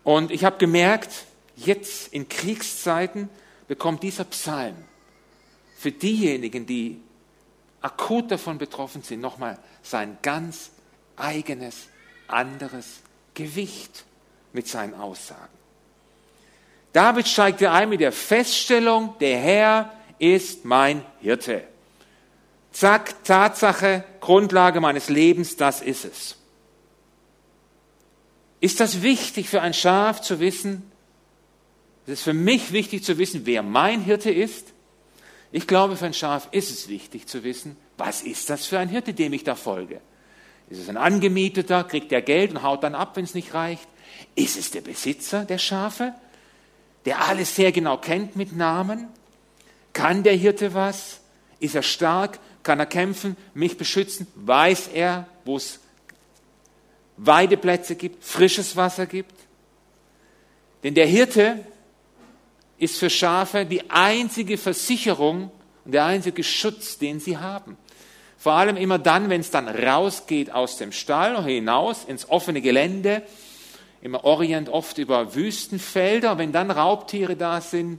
Und 0.02 0.30
ich 0.30 0.44
habe 0.44 0.58
gemerkt, 0.58 1.24
jetzt 1.56 2.12
in 2.12 2.28
Kriegszeiten 2.28 3.28
bekommt 3.68 4.02
dieser 4.02 4.24
Psalm 4.24 4.76
für 5.78 5.92
diejenigen, 5.92 6.66
die 6.66 7.00
akut 7.80 8.30
davon 8.30 8.58
betroffen 8.58 9.02
sind, 9.02 9.20
nochmal 9.20 9.58
sein 9.82 10.18
ganz 10.22 10.70
eigenes, 11.16 11.88
anderes 12.28 13.00
Gewicht 13.36 14.04
mit 14.52 14.66
seinen 14.66 14.94
Aussagen. 14.94 15.54
David 16.92 17.28
steigt 17.28 17.60
ja 17.60 17.72
ein 17.72 17.90
mit 17.90 18.00
der 18.00 18.10
Feststellung, 18.10 19.14
der 19.20 19.38
Herr 19.38 19.92
ist 20.18 20.64
mein 20.64 21.04
Hirte. 21.20 21.62
Zack, 22.72 23.22
Tatsache, 23.22 24.02
Grundlage 24.20 24.80
meines 24.80 25.08
Lebens, 25.08 25.56
das 25.56 25.82
ist 25.82 26.04
es. 26.04 26.36
Ist 28.60 28.80
das 28.80 29.02
wichtig 29.02 29.48
für 29.48 29.60
ein 29.60 29.74
Schaf 29.74 30.22
zu 30.22 30.40
wissen? 30.40 30.90
Es 32.06 32.14
ist 32.14 32.22
für 32.22 32.32
mich 32.32 32.72
wichtig 32.72 33.04
zu 33.04 33.18
wissen, 33.18 33.44
wer 33.44 33.62
mein 33.62 34.00
Hirte 34.00 34.30
ist. 34.30 34.72
Ich 35.52 35.66
glaube, 35.66 35.96
für 35.96 36.06
ein 36.06 36.14
Schaf 36.14 36.48
ist 36.52 36.70
es 36.70 36.88
wichtig 36.88 37.26
zu 37.26 37.44
wissen, 37.44 37.76
was 37.98 38.22
ist 38.22 38.48
das 38.48 38.66
für 38.66 38.78
ein 38.78 38.88
Hirte, 38.88 39.12
dem 39.12 39.32
ich 39.32 39.44
da 39.44 39.54
folge. 39.54 40.00
Ist 40.68 40.80
es 40.80 40.88
ein 40.88 40.96
Angemieteter, 40.96 41.84
kriegt 41.84 42.10
er 42.12 42.22
Geld 42.22 42.50
und 42.50 42.62
haut 42.62 42.82
dann 42.82 42.94
ab, 42.94 43.16
wenn 43.16 43.24
es 43.24 43.34
nicht 43.34 43.54
reicht? 43.54 43.86
Ist 44.34 44.56
es 44.56 44.70
der 44.70 44.80
Besitzer 44.80 45.44
der 45.44 45.58
Schafe, 45.58 46.14
der 47.04 47.22
alles 47.22 47.54
sehr 47.54 47.72
genau 47.72 47.98
kennt 47.98 48.36
mit 48.36 48.56
Namen? 48.56 49.08
Kann 49.92 50.22
der 50.22 50.34
Hirte 50.34 50.74
was? 50.74 51.20
Ist 51.60 51.74
er 51.74 51.82
stark? 51.82 52.38
Kann 52.62 52.80
er 52.80 52.86
kämpfen, 52.86 53.36
mich 53.54 53.78
beschützen? 53.78 54.26
Weiß 54.34 54.88
er, 54.88 55.26
wo 55.44 55.56
es 55.56 55.78
Weideplätze 57.16 57.94
gibt, 57.94 58.24
frisches 58.24 58.76
Wasser 58.76 59.06
gibt? 59.06 59.34
Denn 60.82 60.94
der 60.94 61.06
Hirte 61.06 61.64
ist 62.78 62.98
für 62.98 63.08
Schafe 63.08 63.64
die 63.64 63.88
einzige 63.90 64.58
Versicherung 64.58 65.50
und 65.84 65.92
der 65.92 66.04
einzige 66.04 66.42
Schutz, 66.44 66.98
den 66.98 67.20
sie 67.20 67.38
haben. 67.38 67.76
Vor 68.46 68.54
allem 68.54 68.76
immer 68.76 69.00
dann, 69.00 69.28
wenn 69.28 69.40
es 69.40 69.50
dann 69.50 69.66
rausgeht 69.66 70.52
aus 70.52 70.76
dem 70.76 70.92
Stall 70.92 71.42
hinaus 71.42 72.04
ins 72.04 72.30
offene 72.30 72.60
Gelände, 72.60 73.24
im 74.02 74.14
Orient 74.14 74.68
oft 74.68 74.98
über 74.98 75.34
Wüstenfelder, 75.34 76.38
wenn 76.38 76.52
dann 76.52 76.70
Raubtiere 76.70 77.34
da 77.34 77.60
sind, 77.60 77.98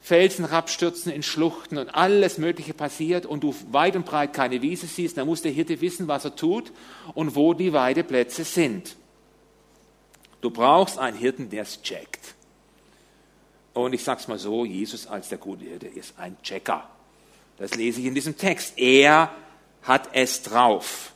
Felsen 0.00 0.48
herabstürzen 0.48 1.12
in 1.12 1.22
Schluchten 1.22 1.78
und 1.78 1.94
alles 1.94 2.38
Mögliche 2.38 2.74
passiert 2.74 3.24
und 3.24 3.44
du 3.44 3.54
weit 3.70 3.94
und 3.94 4.04
breit 4.04 4.32
keine 4.32 4.62
Wiese 4.62 4.88
siehst, 4.88 5.16
dann 5.16 5.28
muss 5.28 5.42
der 5.42 5.52
Hirte 5.52 5.80
wissen, 5.80 6.08
was 6.08 6.24
er 6.24 6.34
tut 6.34 6.72
und 7.14 7.36
wo 7.36 7.54
die 7.54 7.72
Weideplätze 7.72 8.42
sind. 8.42 8.96
Du 10.40 10.50
brauchst 10.50 10.98
einen 10.98 11.16
Hirten, 11.16 11.50
der 11.50 11.62
es 11.62 11.80
checkt. 11.82 12.34
Und 13.74 13.92
ich 13.92 14.02
sage 14.02 14.22
es 14.22 14.26
mal 14.26 14.40
so, 14.40 14.64
Jesus 14.64 15.06
als 15.06 15.28
der 15.28 15.38
gute 15.38 15.66
Hirte 15.66 15.86
ist 15.86 16.18
ein 16.18 16.36
Checker. 16.42 16.90
Das 17.58 17.76
lese 17.76 18.00
ich 18.00 18.06
in 18.06 18.16
diesem 18.16 18.36
Text. 18.36 18.76
Er 18.76 19.30
hat 19.82 20.10
es 20.12 20.42
drauf. 20.42 21.12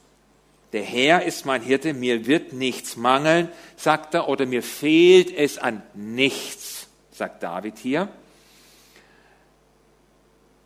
Der 0.72 0.82
Herr 0.82 1.24
ist 1.24 1.44
mein 1.44 1.62
Hirte, 1.62 1.92
mir 1.92 2.26
wird 2.26 2.54
nichts 2.54 2.96
mangeln, 2.96 3.50
sagt 3.76 4.14
er, 4.14 4.28
oder 4.28 4.46
mir 4.46 4.62
fehlt 4.62 5.30
es 5.36 5.58
an 5.58 5.82
nichts, 5.94 6.86
sagt 7.12 7.42
David 7.42 7.78
hier. 7.78 8.08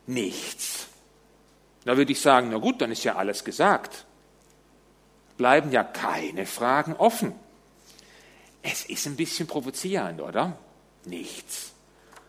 Nichts. 0.07 0.87
Da 1.85 1.97
würde 1.97 2.13
ich 2.13 2.21
sagen, 2.21 2.51
na 2.51 2.59
gut, 2.59 2.81
dann 2.81 2.93
ist 2.93 3.03
ja 3.05 3.17
alles 3.17 3.43
gesagt. 3.43 4.05
Bleiben 5.37 5.73
ja 5.73 5.83
keine 5.83 6.47
Fragen 6.47 6.95
offen. 6.95 7.33
Es 8.63 8.85
ist 8.85 9.07
ein 9.07 9.17
bisschen 9.17 9.47
provozierend, 9.47 10.21
oder? 10.21 10.59
Nichts. 11.05 11.73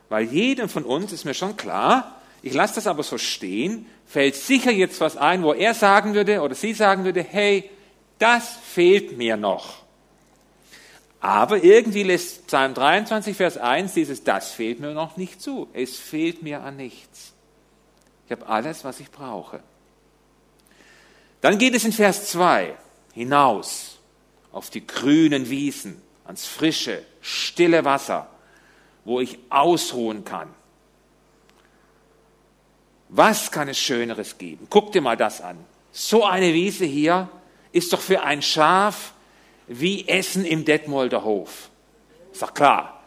Weil 0.09 0.25
jedem 0.25 0.69
von 0.69 0.83
uns 0.83 1.11
ist 1.11 1.25
mir 1.25 1.33
schon 1.33 1.57
klar, 1.57 2.21
ich 2.41 2.53
lasse 2.53 2.75
das 2.75 2.87
aber 2.87 3.03
so 3.03 3.17
stehen, 3.17 3.87
fällt 4.07 4.35
sicher 4.35 4.71
jetzt 4.71 4.99
was 5.01 5.17
ein, 5.17 5.43
wo 5.43 5.53
er 5.53 5.73
sagen 5.73 6.13
würde 6.13 6.41
oder 6.41 6.55
sie 6.55 6.73
sagen 6.73 7.03
würde, 7.03 7.21
hey, 7.21 7.69
das 8.19 8.57
fehlt 8.63 9.17
mir 9.17 9.37
noch. 9.37 9.83
Aber 11.19 11.63
irgendwie 11.63 12.03
lässt 12.03 12.47
Psalm 12.47 12.73
23, 12.73 13.35
Vers 13.35 13.57
1 13.57 13.93
dieses 13.93 14.23
Das 14.23 14.51
fehlt 14.51 14.79
mir 14.79 14.93
noch 14.93 15.17
nicht 15.17 15.41
zu. 15.41 15.67
Es 15.73 15.97
fehlt 15.97 16.41
mir 16.41 16.61
an 16.61 16.77
nichts. 16.77 17.33
Ich 18.25 18.31
habe 18.31 18.47
alles, 18.47 18.83
was 18.83 18.99
ich 18.99 19.11
brauche. 19.11 19.61
Dann 21.41 21.57
geht 21.57 21.75
es 21.75 21.85
in 21.85 21.91
Vers 21.91 22.29
2 22.29 22.75
hinaus 23.13 23.99
auf 24.51 24.69
die 24.69 24.85
grünen 24.85 25.49
Wiesen, 25.49 26.01
ans 26.25 26.45
frische, 26.45 27.03
stille 27.21 27.85
Wasser 27.85 28.29
wo 29.07 29.21
ich 29.21 29.39
ausruhen 29.49 30.25
kann. 30.25 30.49
Was 33.09 33.51
kann 33.51 33.69
es 33.69 33.77
Schöneres 33.77 34.37
geben? 34.37 34.67
Guck 34.69 34.91
dir 34.91 35.01
mal 35.01 35.17
das 35.17 35.41
an. 35.41 35.57
So 35.91 36.25
eine 36.25 36.53
Wiese 36.53 36.85
hier 36.85 37.29
ist 37.71 37.93
doch 37.93 38.01
für 38.01 38.23
ein 38.23 38.41
Schaf 38.41 39.13
wie 39.67 40.07
Essen 40.07 40.45
im 40.45 40.65
Detmolder 40.65 41.23
Hof. 41.23 41.69
Ist 42.31 42.41
doch 42.41 42.53
klar. 42.53 43.01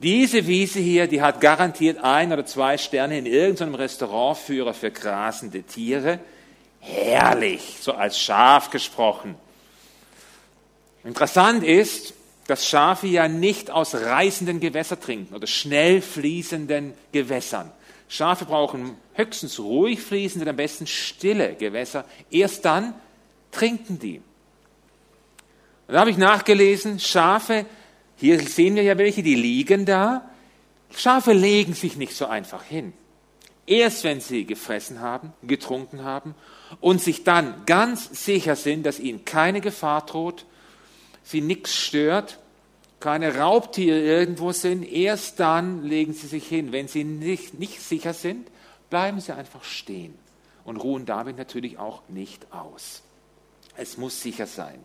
Diese 0.00 0.46
Wiese 0.46 0.80
hier, 0.80 1.06
die 1.06 1.22
hat 1.22 1.40
garantiert 1.40 1.98
ein 2.02 2.32
oder 2.32 2.44
zwei 2.44 2.76
Sterne 2.76 3.18
in 3.18 3.26
irgendeinem 3.26 3.76
Restaurantführer 3.76 4.74
für 4.74 4.90
grasende 4.90 5.62
Tiere. 5.62 6.18
Herrlich, 6.80 7.76
so 7.80 7.92
als 7.92 8.18
Schaf 8.18 8.70
gesprochen. 8.70 9.36
Interessant 11.04 11.62
ist, 11.62 12.14
dass 12.48 12.66
Schafe 12.66 13.06
ja 13.06 13.28
nicht 13.28 13.70
aus 13.70 13.94
reißenden 13.94 14.58
Gewässern 14.58 15.00
trinken 15.00 15.34
oder 15.34 15.46
schnell 15.46 16.02
fließenden 16.02 16.94
Gewässern. 17.12 17.70
Schafe 18.12 18.44
brauchen 18.44 18.98
höchstens 19.14 19.58
ruhig 19.58 20.02
fließende, 20.02 20.50
am 20.50 20.56
besten 20.56 20.86
stille 20.86 21.54
Gewässer. 21.54 22.04
Erst 22.30 22.62
dann 22.66 22.92
trinken 23.50 23.98
die. 23.98 24.18
Und 25.86 25.94
da 25.94 26.00
habe 26.00 26.10
ich 26.10 26.18
nachgelesen, 26.18 27.00
Schafe, 27.00 27.64
hier 28.16 28.38
sehen 28.40 28.76
wir 28.76 28.82
ja 28.82 28.98
welche, 28.98 29.22
die 29.22 29.34
liegen 29.34 29.86
da. 29.86 30.28
Schafe 30.94 31.32
legen 31.32 31.72
sich 31.72 31.96
nicht 31.96 32.14
so 32.14 32.26
einfach 32.26 32.64
hin. 32.64 32.92
Erst 33.64 34.04
wenn 34.04 34.20
sie 34.20 34.44
gefressen 34.44 35.00
haben, 35.00 35.32
getrunken 35.42 36.04
haben 36.04 36.34
und 36.82 37.00
sich 37.00 37.24
dann 37.24 37.64
ganz 37.64 38.26
sicher 38.26 38.56
sind, 38.56 38.84
dass 38.84 39.00
ihnen 39.00 39.24
keine 39.24 39.62
Gefahr 39.62 40.04
droht, 40.04 40.44
sie 41.22 41.40
nichts 41.40 41.74
stört, 41.74 42.40
keine 43.02 43.36
Raubtiere 43.36 44.00
irgendwo 44.00 44.52
sind, 44.52 44.84
erst 44.84 45.40
dann 45.40 45.82
legen 45.82 46.14
sie 46.14 46.28
sich 46.28 46.46
hin. 46.46 46.70
Wenn 46.72 46.88
sie 46.88 47.04
nicht, 47.04 47.58
nicht 47.58 47.82
sicher 47.82 48.14
sind, 48.14 48.48
bleiben 48.90 49.20
sie 49.20 49.34
einfach 49.34 49.64
stehen 49.64 50.14
und 50.64 50.76
ruhen 50.76 51.04
damit 51.04 51.36
natürlich 51.36 51.78
auch 51.78 52.02
nicht 52.08 52.46
aus. 52.52 53.02
Es 53.76 53.98
muss 53.98 54.22
sicher 54.22 54.46
sein. 54.46 54.78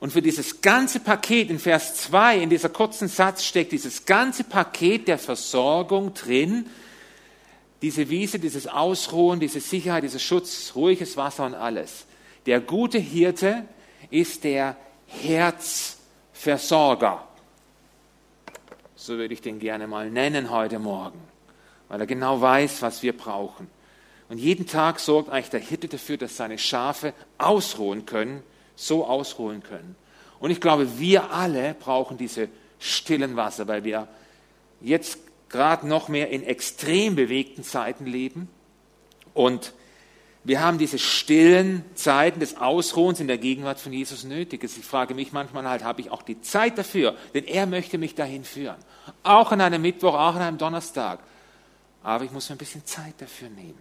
Und 0.00 0.12
für 0.12 0.20
dieses 0.20 0.60
ganze 0.60 1.00
Paket 1.00 1.48
in 1.50 1.58
Vers 1.58 1.94
2, 1.96 2.36
in 2.38 2.50
dieser 2.50 2.68
kurzen 2.68 3.08
Satz 3.08 3.42
steckt 3.44 3.72
dieses 3.72 4.04
ganze 4.04 4.44
Paket 4.44 5.08
der 5.08 5.18
Versorgung 5.18 6.12
drin. 6.14 6.66
Diese 7.80 8.10
Wiese, 8.10 8.38
dieses 8.38 8.66
Ausruhen, 8.66 9.40
diese 9.40 9.60
Sicherheit, 9.60 10.04
dieser 10.04 10.18
Schutz, 10.18 10.72
ruhiges 10.74 11.16
Wasser 11.16 11.46
und 11.46 11.54
alles. 11.54 12.04
Der 12.44 12.60
gute 12.60 12.98
Hirte 12.98 13.64
ist 14.10 14.44
der 14.44 14.76
Herzversorger. 15.06 17.29
So 19.02 19.16
würde 19.16 19.32
ich 19.32 19.40
den 19.40 19.58
gerne 19.60 19.86
mal 19.86 20.10
nennen 20.10 20.50
heute 20.50 20.78
Morgen, 20.78 21.18
weil 21.88 22.00
er 22.00 22.06
genau 22.06 22.42
weiß, 22.42 22.82
was 22.82 23.02
wir 23.02 23.16
brauchen. 23.16 23.66
Und 24.28 24.36
jeden 24.36 24.66
Tag 24.66 25.00
sorgt 25.00 25.30
eigentlich 25.30 25.48
der 25.48 25.60
Hirte 25.60 25.88
dafür, 25.88 26.18
dass 26.18 26.36
seine 26.36 26.58
Schafe 26.58 27.14
ausruhen 27.38 28.04
können, 28.04 28.42
so 28.76 29.06
ausruhen 29.06 29.62
können. 29.62 29.96
Und 30.38 30.50
ich 30.50 30.60
glaube, 30.60 30.98
wir 30.98 31.32
alle 31.32 31.72
brauchen 31.72 32.18
diese 32.18 32.50
stillen 32.78 33.36
Wasser, 33.36 33.66
weil 33.68 33.84
wir 33.84 34.06
jetzt 34.82 35.18
gerade 35.48 35.88
noch 35.88 36.08
mehr 36.08 36.28
in 36.28 36.42
extrem 36.42 37.16
bewegten 37.16 37.64
Zeiten 37.64 38.04
leben 38.04 38.50
und 39.32 39.72
wir 40.42 40.60
haben 40.60 40.78
diese 40.78 40.98
stillen 40.98 41.84
Zeiten 41.94 42.40
des 42.40 42.56
Ausruhens 42.56 43.20
in 43.20 43.28
der 43.28 43.36
Gegenwart 43.36 43.78
von 43.78 43.92
Jesus 43.92 44.24
nötig. 44.24 44.64
Ich 44.64 44.72
frage 44.84 45.14
mich 45.14 45.32
manchmal 45.32 45.68
halt, 45.68 45.84
habe 45.84 46.00
ich 46.00 46.10
auch 46.10 46.22
die 46.22 46.40
Zeit 46.40 46.78
dafür? 46.78 47.14
Denn 47.34 47.44
er 47.44 47.66
möchte 47.66 47.98
mich 47.98 48.14
dahin 48.14 48.44
führen. 48.44 48.76
Auch 49.22 49.52
an 49.52 49.60
einem 49.60 49.82
Mittwoch, 49.82 50.14
auch 50.14 50.34
an 50.34 50.42
einem 50.42 50.58
Donnerstag. 50.58 51.20
aber 52.02 52.24
ich 52.24 52.30
muss 52.30 52.48
mir 52.48 52.54
ein 52.54 52.58
bisschen 52.58 52.86
Zeit 52.86 53.14
dafür 53.18 53.50
nehmen. 53.50 53.78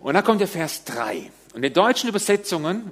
Und 0.00 0.14
dann 0.14 0.24
kommt 0.24 0.40
der 0.40 0.48
Vers 0.48 0.84
3. 0.84 1.30
Und 1.54 1.62
in 1.62 1.72
deutschen 1.72 2.08
Übersetzungen 2.08 2.90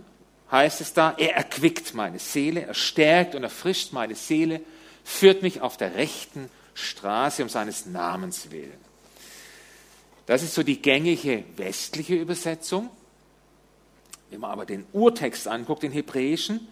heißt 0.53 0.81
es 0.81 0.95
da, 0.95 1.15
er 1.19 1.35
erquickt 1.35 1.93
meine 1.95 2.21
Seele, 2.21 2.67
er 2.67 2.75
stärkt 2.75 3.35
und 3.35 3.43
erfrischt 3.43 3.93
meine 3.93 4.15
Seele, 4.15 4.61
führt 5.03 5.43
mich 5.43 5.61
auf 5.61 5.77
der 5.77 5.97
rechten 5.97 6.49
Straße 6.75 7.43
um 7.43 7.49
seines 7.49 7.87
Namens 7.87 8.51
willen. 8.53 8.92
Das 10.27 10.43
ist 10.43 10.55
so 10.55 10.63
die 10.63 10.81
gängige 10.81 11.45
westliche 11.57 12.15
Übersetzung. 12.15 12.91
Wenn 14.31 14.41
man 14.41 14.51
aber 14.51 14.65
den 14.65 14.87
Urtext 14.93 15.49
anguckt, 15.49 15.83
den 15.83 15.93
hebräischen, 15.93 16.69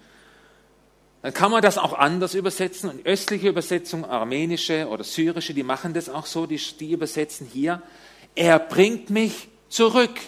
dann 1.23 1.35
kann 1.35 1.51
man 1.51 1.61
das 1.61 1.77
auch 1.77 1.93
anders 1.93 2.35
übersetzen. 2.35 2.89
Und 2.89 3.05
östliche 3.05 3.49
Übersetzung, 3.49 4.05
armenische 4.05 4.89
oder 4.89 5.05
syrische, 5.05 5.53
die 5.53 5.63
machen 5.63 5.93
das 5.93 6.09
auch 6.09 6.27
so, 6.27 6.47
die, 6.47 6.61
die 6.79 6.93
übersetzen 6.93 7.47
hier, 7.47 7.83
er 8.35 8.59
bringt 8.59 9.11
mich 9.11 9.49
zurück. 9.69 10.19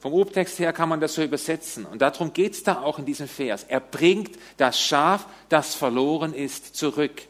Vom 0.00 0.12
Urtext 0.12 0.58
her 0.58 0.72
kann 0.72 0.88
man 0.88 1.00
das 1.00 1.14
so 1.14 1.22
übersetzen. 1.22 1.86
Und 1.86 2.02
darum 2.02 2.32
geht 2.32 2.52
es 2.52 2.62
da 2.62 2.82
auch 2.82 2.98
in 2.98 3.06
diesem 3.06 3.26
Vers. 3.26 3.64
Er 3.64 3.80
bringt 3.80 4.38
das 4.58 4.80
Schaf, 4.80 5.26
das 5.48 5.74
verloren 5.74 6.34
ist, 6.34 6.76
zurück, 6.76 7.22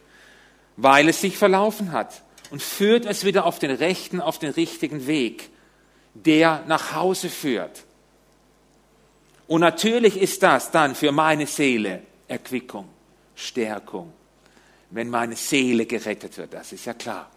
weil 0.76 1.08
es 1.08 1.20
sich 1.20 1.38
verlaufen 1.38 1.92
hat 1.92 2.22
und 2.50 2.62
führt 2.62 3.06
es 3.06 3.24
wieder 3.24 3.44
auf 3.46 3.58
den 3.58 3.70
rechten, 3.70 4.20
auf 4.20 4.38
den 4.38 4.50
richtigen 4.50 5.06
Weg, 5.06 5.50
der 6.14 6.64
nach 6.66 6.94
Hause 6.94 7.28
führt. 7.28 7.84
Und 9.46 9.60
natürlich 9.60 10.16
ist 10.16 10.42
das 10.42 10.70
dann 10.70 10.94
für 10.94 11.12
meine 11.12 11.46
Seele 11.46 12.02
Erquickung, 12.28 12.88
Stärkung, 13.34 14.12
wenn 14.90 15.08
meine 15.08 15.36
Seele 15.36 15.86
gerettet 15.86 16.36
wird, 16.38 16.54
das 16.54 16.72
ist 16.72 16.84
ja 16.86 16.94
klar. 16.94 17.30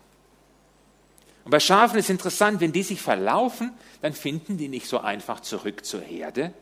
Und 1.46 1.52
bei 1.52 1.60
Schafen 1.60 2.00
ist 2.00 2.10
interessant, 2.10 2.60
wenn 2.62 2.72
die 2.72 2.84
sich 2.84 3.02
verlaufen, 3.02 3.72
dann 4.02 4.14
finden 4.14 4.58
die 4.58 4.68
nicht 4.68 4.88
so 4.88 5.00
einfach 5.00 5.40
zurück 5.40 5.86
zur 5.86 6.02
Herde, 6.02 6.54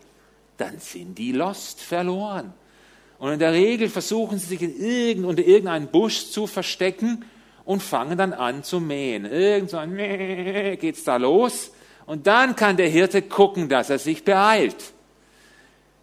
dann 0.58 0.80
sind 0.80 1.18
die 1.18 1.32
lost, 1.32 1.82
verloren. 1.82 2.54
Und 3.20 3.32
in 3.32 3.40
der 3.40 3.54
Regel 3.54 3.90
versuchen 3.90 4.38
sie 4.38 4.46
sich 4.46 4.62
in 4.62 4.80
irgend, 4.80 5.26
unter 5.26 5.44
irgendeinen 5.44 5.88
Busch 5.88 6.30
zu 6.30 6.48
verstecken 6.48 7.26
und 7.68 7.84
fangen 7.84 8.18
dann 8.18 8.32
an 8.32 8.64
zu 8.64 8.80
mähen. 8.80 9.26
Irgend 9.26 9.70
so 9.70 9.78
ein 9.78 9.92
Mäh 9.92 10.78
geht's 10.78 11.04
da 11.04 11.18
los. 11.18 11.72
Und 12.06 12.26
dann 12.26 12.56
kann 12.56 12.78
der 12.78 12.88
Hirte 12.88 13.22
gucken, 13.22 13.68
dass 13.68 13.90
er 13.90 14.00
sich 14.00 14.24
beeilt. 14.24 14.94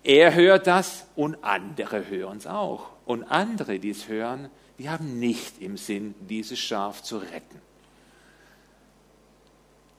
Er 0.03 0.35
hört 0.35 0.67
das 0.67 1.07
und 1.17 1.43
andere 1.43 2.07
hören 2.07 2.37
es 2.37 2.47
auch. 2.47 2.91
Und 3.07 3.25
andere, 3.25 3.79
die 3.79 3.89
es 3.89 4.09
hören, 4.09 4.51
die 4.79 4.91
haben 4.91 5.19
nicht 5.19 5.63
im 5.63 5.79
Sinn, 5.79 6.15
dieses 6.21 6.59
Schaf 6.59 7.03
zu 7.03 7.17
retten. 7.17 7.63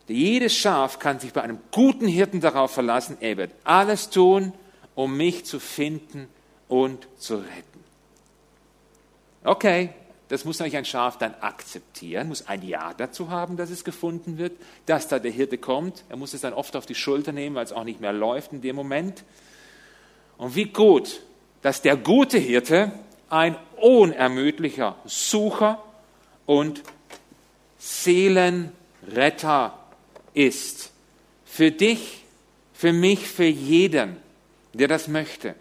Jedes 0.07 0.55
Schaf 0.55 0.99
kann 0.99 1.19
sich 1.19 1.33
bei 1.33 1.41
einem 1.41 1.57
guten 1.71 2.07
Hirten 2.07 2.41
darauf 2.41 2.69
verlassen, 2.69 3.17
er 3.21 3.37
wird 3.37 3.51
alles 3.63 4.11
tun, 4.11 4.53
um 4.93 5.17
mich 5.17 5.45
zu 5.45 5.59
finden 5.59 6.27
und 6.67 7.07
zu 7.17 7.37
retten. 7.37 7.83
Okay, 9.43 9.89
das 10.27 10.43
muss 10.43 10.59
natürlich 10.59 10.77
ein 10.77 10.85
Schaf 10.85 11.17
dann 11.17 11.35
akzeptieren, 11.41 12.29
muss 12.29 12.47
ein 12.47 12.63
Ja 12.63 12.93
dazu 12.95 13.29
haben, 13.29 13.57
dass 13.57 13.69
es 13.69 13.83
gefunden 13.83 14.37
wird, 14.37 14.53
dass 14.87 15.07
da 15.07 15.19
der 15.19 15.31
Hirte 15.31 15.57
kommt. 15.57 16.03
Er 16.09 16.17
muss 16.17 16.33
es 16.33 16.41
dann 16.41 16.53
oft 16.53 16.75
auf 16.75 16.85
die 16.85 16.95
Schulter 16.95 17.31
nehmen, 17.31 17.55
weil 17.55 17.65
es 17.65 17.71
auch 17.71 17.83
nicht 17.83 18.01
mehr 18.01 18.13
läuft 18.13 18.51
in 18.51 18.61
dem 18.61 18.75
Moment. 18.75 19.23
Und 20.37 20.55
wie 20.55 20.65
gut, 20.65 21.21
dass 21.61 21.81
der 21.81 21.95
gute 21.95 22.39
Hirte 22.39 22.91
ein 23.29 23.55
unermüdlicher 23.77 24.95
Sucher 25.05 25.83
und 26.45 26.81
Seelenretter 27.77 29.77
ist. 30.33 30.91
Für 31.45 31.71
dich, 31.71 32.23
für 32.73 32.93
mich, 32.93 33.27
für 33.27 33.45
jeden, 33.45 34.17
der 34.73 34.87
das 34.87 35.07
möchte. 35.07 35.55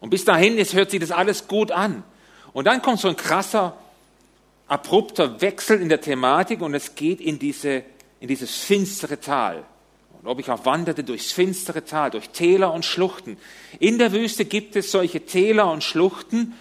Und 0.00 0.10
bis 0.10 0.24
dahin 0.24 0.58
es 0.58 0.74
hört 0.74 0.90
sich 0.90 1.00
das 1.00 1.12
alles 1.12 1.46
gut 1.46 1.70
an. 1.70 2.02
Und 2.52 2.66
dann 2.66 2.82
kommt 2.82 3.00
so 3.00 3.08
ein 3.08 3.16
krasser, 3.16 3.76
abrupter 4.68 5.40
Wechsel 5.40 5.80
in 5.80 5.88
der 5.88 6.00
Thematik 6.00 6.60
und 6.60 6.74
es 6.74 6.94
geht 6.94 7.20
in, 7.20 7.38
diese, 7.38 7.82
in 8.20 8.28
dieses 8.28 8.56
finstere 8.56 9.20
Tal. 9.20 9.64
Und 10.20 10.28
ob 10.28 10.38
ich 10.38 10.50
auch 10.50 10.64
wanderte 10.64 11.02
durchs 11.04 11.32
finstere 11.32 11.84
Tal, 11.84 12.10
durch 12.10 12.30
Täler 12.30 12.72
und 12.72 12.84
Schluchten. 12.84 13.36
In 13.80 13.98
der 13.98 14.12
Wüste 14.12 14.44
gibt 14.44 14.76
es 14.76 14.92
solche 14.92 15.26
Täler 15.26 15.70
und 15.70 15.82
Schluchten, 15.82 16.54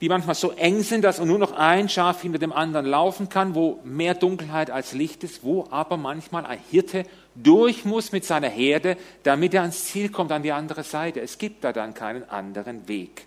die 0.00 0.08
manchmal 0.08 0.34
so 0.34 0.52
eng 0.52 0.82
sind, 0.82 1.02
dass 1.02 1.20
nur 1.20 1.38
noch 1.38 1.52
ein 1.52 1.88
Schaf 1.88 2.22
hinter 2.22 2.38
dem 2.38 2.52
anderen 2.52 2.86
laufen 2.86 3.28
kann, 3.28 3.54
wo 3.54 3.80
mehr 3.84 4.14
Dunkelheit 4.14 4.70
als 4.70 4.92
Licht 4.92 5.24
ist, 5.24 5.42
wo 5.42 5.66
aber 5.70 5.96
manchmal 5.98 6.46
ein 6.46 6.58
Hirte 6.70 7.04
durch 7.34 7.84
muss 7.84 8.12
mit 8.12 8.24
seiner 8.24 8.48
Herde, 8.48 8.96
damit 9.24 9.52
er 9.52 9.62
ans 9.62 9.84
Ziel 9.84 10.08
kommt, 10.08 10.32
an 10.32 10.42
die 10.42 10.52
andere 10.52 10.84
Seite. 10.84 11.20
Es 11.20 11.36
gibt 11.36 11.64
da 11.64 11.72
dann 11.72 11.92
keinen 11.92 12.28
anderen 12.30 12.88
Weg. 12.88 13.26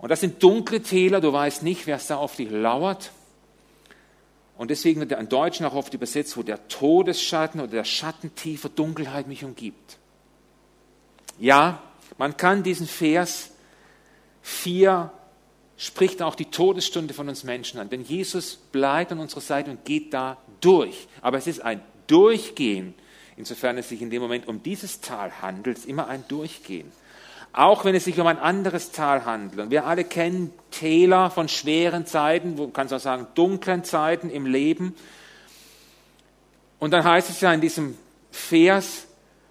Und 0.00 0.08
das 0.08 0.20
sind 0.20 0.42
dunkle 0.42 0.82
Täler, 0.82 1.20
du 1.20 1.32
weißt 1.32 1.62
nicht, 1.62 1.86
wer 1.86 1.96
es 1.96 2.06
da 2.06 2.16
auf 2.16 2.36
dich 2.36 2.50
lauert. 2.50 3.12
Und 4.56 4.70
deswegen 4.70 5.00
wird 5.00 5.12
er 5.12 5.18
in 5.18 5.28
Deutschen 5.28 5.64
auch 5.66 5.74
oft 5.74 5.94
übersetzt, 5.94 6.36
wo 6.36 6.42
der 6.42 6.68
Todesschatten 6.68 7.60
oder 7.60 7.70
der 7.70 7.84
Schatten 7.84 8.34
tiefer 8.34 8.68
Dunkelheit 8.68 9.26
mich 9.26 9.44
umgibt. 9.44 9.98
Ja, 11.38 11.82
man 12.18 12.36
kann 12.36 12.62
diesen 12.62 12.86
Vers 12.86 13.50
4 14.42 15.10
spricht 15.76 16.20
auch 16.20 16.34
die 16.34 16.50
Todesstunde 16.50 17.14
von 17.14 17.28
uns 17.28 17.42
Menschen 17.42 17.80
an. 17.80 17.88
Denn 17.88 18.04
Jesus 18.04 18.56
bleibt 18.56 19.12
an 19.12 19.18
unserer 19.18 19.40
Seite 19.40 19.70
und 19.70 19.86
geht 19.86 20.12
da 20.12 20.36
durch. 20.60 21.08
Aber 21.22 21.38
es 21.38 21.46
ist 21.46 21.60
ein 21.60 21.80
Durchgehen, 22.06 22.92
insofern 23.36 23.78
es 23.78 23.88
sich 23.88 24.02
in 24.02 24.10
dem 24.10 24.20
Moment 24.20 24.46
um 24.46 24.62
dieses 24.62 25.00
Tal 25.00 25.40
handelt, 25.40 25.86
immer 25.86 26.06
ein 26.08 26.24
Durchgehen. 26.28 26.92
Auch 27.52 27.84
wenn 27.84 27.94
es 27.94 28.04
sich 28.04 28.18
um 28.20 28.26
ein 28.26 28.38
anderes 28.38 28.92
Tal 28.92 29.24
handelt. 29.24 29.60
Und 29.60 29.70
wir 29.70 29.86
alle 29.86 30.04
kennen 30.04 30.52
Täler 30.70 31.30
von 31.30 31.48
schweren 31.48 32.06
Zeiten, 32.06 32.58
wo 32.58 32.68
kannst 32.68 32.92
du 32.92 32.96
auch 32.96 33.00
sagen, 33.00 33.26
dunklen 33.34 33.82
Zeiten 33.82 34.30
im 34.30 34.46
Leben. 34.46 34.94
Und 36.78 36.92
dann 36.92 37.04
heißt 37.04 37.28
es 37.28 37.40
ja 37.40 37.52
in 37.52 37.60
diesem 37.60 37.98
Vers, 38.30 39.06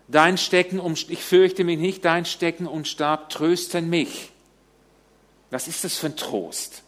dein 0.07 0.38
Stecken 0.38 0.79
und 0.79 1.09
ich 1.09 1.23
fürchte 1.23 1.63
mich 1.63 1.77
nicht, 1.77 2.03
dein 2.05 2.25
Stecken 2.25 2.67
und 2.67 2.88
Stab 2.88 3.29
trösten 3.29 3.89
mich. 3.89 4.31
Was 5.51 5.67
ist 5.67 5.83
das 5.83 5.97
für 5.97 6.07
ein 6.07 6.15
Trost? 6.15 6.83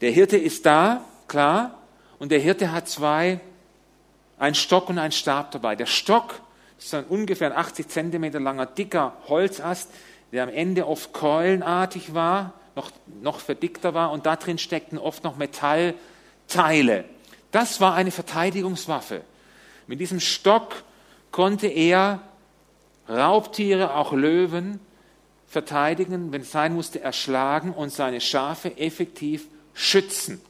Der 0.00 0.10
Hirte 0.10 0.36
ist 0.36 0.66
da, 0.66 1.04
klar, 1.28 1.78
und 2.18 2.32
der 2.32 2.40
Hirte 2.40 2.72
hat 2.72 2.88
zwei, 2.88 3.40
einen 4.38 4.54
Stock 4.54 4.88
und 4.88 4.98
einen 4.98 5.12
Stab 5.12 5.50
dabei. 5.52 5.76
Der 5.76 5.86
Stock 5.86 6.40
ist 6.86 6.94
ein 6.94 7.04
ungefähr 7.04 7.56
80 7.56 7.88
Zentimeter 7.88 8.40
langer, 8.40 8.66
dicker 8.66 9.14
Holzast, 9.28 9.90
der 10.32 10.44
am 10.44 10.48
Ende 10.48 10.86
oft 10.86 11.12
keulenartig 11.12 12.14
war, 12.14 12.54
noch, 12.76 12.90
noch 13.22 13.40
verdickter 13.40 13.94
war 13.94 14.12
und 14.12 14.26
da 14.26 14.36
drin 14.36 14.58
steckten 14.58 14.98
oft 14.98 15.24
noch 15.24 15.36
Metallteile. 15.36 17.04
Das 17.50 17.80
war 17.80 17.94
eine 17.94 18.10
Verteidigungswaffe. 18.10 19.22
Mit 19.86 20.00
diesem 20.00 20.20
Stock 20.20 20.82
konnte 21.32 21.66
er 21.66 22.20
Raubtiere, 23.08 23.96
auch 23.96 24.12
Löwen, 24.12 24.78
verteidigen, 25.48 26.30
wenn 26.30 26.42
es 26.42 26.52
sein 26.52 26.74
musste, 26.74 27.00
erschlagen 27.00 27.72
und 27.72 27.90
seine 27.90 28.20
Schafe 28.20 28.78
effektiv 28.78 29.48
schützen. 29.74 30.40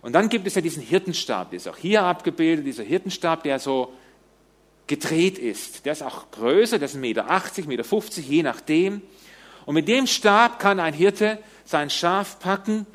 Und 0.00 0.14
dann 0.14 0.30
gibt 0.30 0.46
es 0.46 0.54
ja 0.54 0.62
diesen 0.62 0.82
Hirtenstab, 0.82 1.50
der 1.50 1.58
ist 1.58 1.68
auch 1.68 1.76
hier 1.76 2.04
abgebildet, 2.04 2.66
dieser 2.66 2.84
Hirtenstab, 2.84 3.42
der 3.42 3.58
so 3.58 3.92
gedreht 4.88 5.38
ist. 5.38 5.86
Der 5.86 5.92
ist 5.92 6.02
auch 6.02 6.30
größer, 6.30 6.78
der 6.78 6.86
ist 6.86 6.96
1,80 6.96 6.98
Meter, 6.98 7.30
1,50 7.30 7.66
Meter, 7.66 8.20
je 8.20 8.42
nachdem. 8.42 9.02
Und 9.66 9.74
mit 9.74 9.86
dem 9.86 10.06
Stab 10.06 10.58
kann 10.58 10.80
ein 10.80 10.94
Hirte 10.94 11.38
sein 11.64 11.90
Schaf 11.90 12.40
packen, 12.40 12.86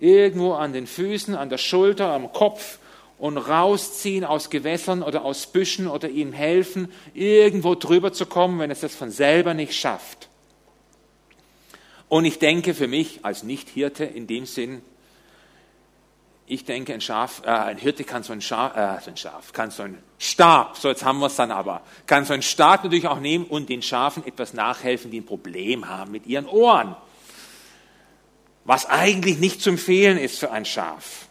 irgendwo 0.00 0.54
an 0.54 0.72
den 0.72 0.86
Füßen, 0.86 1.34
an 1.34 1.48
der 1.50 1.58
Schulter, 1.58 2.12
am 2.12 2.32
Kopf 2.32 2.78
und 3.18 3.36
rausziehen 3.36 4.24
aus 4.24 4.50
Gewässern 4.50 5.02
oder 5.02 5.24
aus 5.24 5.46
Büschen 5.46 5.86
oder 5.86 6.08
ihm 6.08 6.32
helfen, 6.32 6.90
irgendwo 7.14 7.76
drüber 7.76 8.12
zu 8.12 8.26
kommen, 8.26 8.58
wenn 8.58 8.72
es 8.72 8.80
das 8.80 8.96
von 8.96 9.10
selber 9.10 9.54
nicht 9.54 9.74
schafft. 9.74 10.28
Und 12.08 12.24
ich 12.24 12.40
denke 12.40 12.74
für 12.74 12.88
mich 12.88 13.20
als 13.22 13.42
Nicht-Hirte 13.42 14.04
in 14.04 14.26
dem 14.26 14.44
Sinn, 14.44 14.82
ich 16.52 16.66
denke, 16.66 16.92
ein 16.92 17.00
Schaf, 17.00 17.42
äh, 17.46 17.50
ein 17.50 17.78
Hirte 17.78 18.04
kann 18.04 18.22
so 18.22 18.34
ein 18.34 18.42
Schaf, 18.42 18.76
äh, 18.76 19.00
so 19.02 19.10
ein 19.10 19.16
Schaf, 19.16 19.54
kann 19.54 19.70
so 19.70 19.84
ein 19.84 19.96
Stab, 20.18 20.76
so 20.76 20.88
jetzt 20.88 21.02
haben 21.02 21.18
wir 21.18 21.26
es 21.26 21.36
dann 21.36 21.50
aber, 21.50 21.80
kann 22.06 22.26
so 22.26 22.34
einen 22.34 22.42
Stab 22.42 22.84
natürlich 22.84 23.08
auch 23.08 23.20
nehmen 23.20 23.46
und 23.46 23.70
den 23.70 23.80
Schafen 23.80 24.26
etwas 24.26 24.52
nachhelfen, 24.52 25.10
die 25.10 25.20
ein 25.20 25.24
Problem 25.24 25.88
haben 25.88 26.12
mit 26.12 26.26
ihren 26.26 26.46
Ohren. 26.46 26.94
Was 28.64 28.84
eigentlich 28.84 29.38
nicht 29.38 29.62
zu 29.62 29.70
empfehlen 29.70 30.18
ist 30.18 30.38
für 30.38 30.50
ein 30.50 30.66
Schaf. 30.66 31.26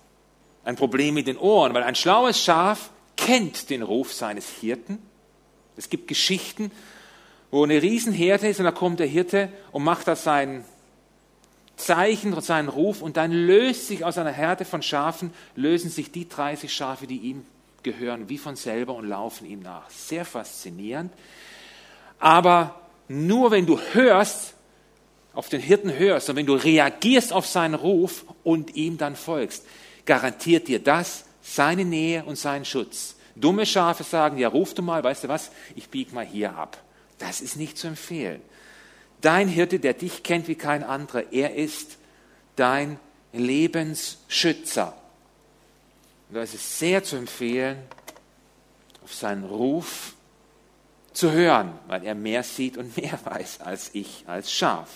Ein 0.63 0.75
Problem 0.75 1.13
mit 1.13 1.27
den 1.27 1.37
Ohren, 1.37 1.75
weil 1.75 1.83
ein 1.83 1.95
schlaues 1.95 2.41
Schaf 2.41 2.89
kennt 3.15 3.69
den 3.69 3.83
Ruf 3.83 4.13
seines 4.13 4.49
Hirten. 4.49 4.97
Es 5.77 5.89
gibt 5.89 6.07
Geschichten, 6.07 6.71
wo 7.51 7.63
eine 7.63 7.79
Riesenherde 7.79 8.47
ist 8.47 8.59
und 8.59 8.65
da 8.65 8.71
kommt 8.71 8.99
der 8.99 9.07
Hirte 9.07 9.49
und 9.71 9.83
macht 9.83 10.07
da 10.07 10.15
sein 10.15 10.65
Zeichen 11.85 12.39
seinen 12.41 12.69
Ruf 12.69 13.01
und 13.01 13.17
dann 13.17 13.31
löst 13.31 13.87
sich 13.87 14.03
aus 14.05 14.17
einer 14.17 14.31
Herde 14.31 14.65
von 14.65 14.81
Schafen, 14.81 15.33
lösen 15.55 15.89
sich 15.89 16.11
die 16.11 16.27
30 16.27 16.71
Schafe, 16.73 17.07
die 17.07 17.17
ihm 17.17 17.45
gehören, 17.83 18.29
wie 18.29 18.37
von 18.37 18.55
selber 18.55 18.95
und 18.95 19.07
laufen 19.07 19.45
ihm 19.45 19.61
nach. 19.61 19.89
Sehr 19.89 20.25
faszinierend. 20.25 21.11
Aber 22.19 22.81
nur 23.07 23.51
wenn 23.51 23.65
du 23.65 23.79
hörst, 23.93 24.53
auf 25.33 25.49
den 25.49 25.61
Hirten 25.61 25.97
hörst 25.97 26.29
und 26.29 26.35
wenn 26.35 26.45
du 26.45 26.55
reagierst 26.55 27.31
auf 27.33 27.45
seinen 27.45 27.75
Ruf 27.75 28.25
und 28.43 28.75
ihm 28.75 28.97
dann 28.97 29.15
folgst, 29.15 29.65
garantiert 30.05 30.67
dir 30.67 30.79
das 30.79 31.25
seine 31.41 31.85
Nähe 31.85 32.23
und 32.25 32.37
seinen 32.37 32.65
Schutz. 32.65 33.15
Dumme 33.35 33.65
Schafe 33.65 34.03
sagen, 34.03 34.37
ja, 34.37 34.49
ruf 34.49 34.73
du 34.73 34.81
mal, 34.81 35.03
weißt 35.03 35.23
du 35.23 35.27
was, 35.29 35.51
ich 35.75 35.89
bieg 35.89 36.11
mal 36.13 36.25
hier 36.25 36.55
ab. 36.55 36.77
Das 37.17 37.39
ist 37.39 37.55
nicht 37.55 37.77
zu 37.77 37.87
empfehlen. 37.87 38.41
Dein 39.21 39.47
Hirte, 39.47 39.79
der 39.79 39.93
dich 39.93 40.23
kennt 40.23 40.47
wie 40.47 40.55
kein 40.55 40.83
anderer, 40.83 41.31
er 41.31 41.55
ist 41.55 41.97
dein 42.55 42.99
Lebensschützer. 43.33 44.95
Und 46.29 46.35
da 46.35 46.41
ist 46.41 46.55
es 46.55 46.79
sehr 46.79 47.03
zu 47.03 47.15
empfehlen, 47.15 47.77
auf 49.03 49.13
seinen 49.13 49.43
Ruf 49.43 50.13
zu 51.13 51.31
hören, 51.31 51.77
weil 51.87 52.03
er 52.03 52.15
mehr 52.15 52.43
sieht 52.43 52.77
und 52.77 52.97
mehr 52.97 53.19
weiß 53.23 53.61
als 53.61 53.91
ich 53.93 54.23
als 54.27 54.51
Schaf. 54.51 54.89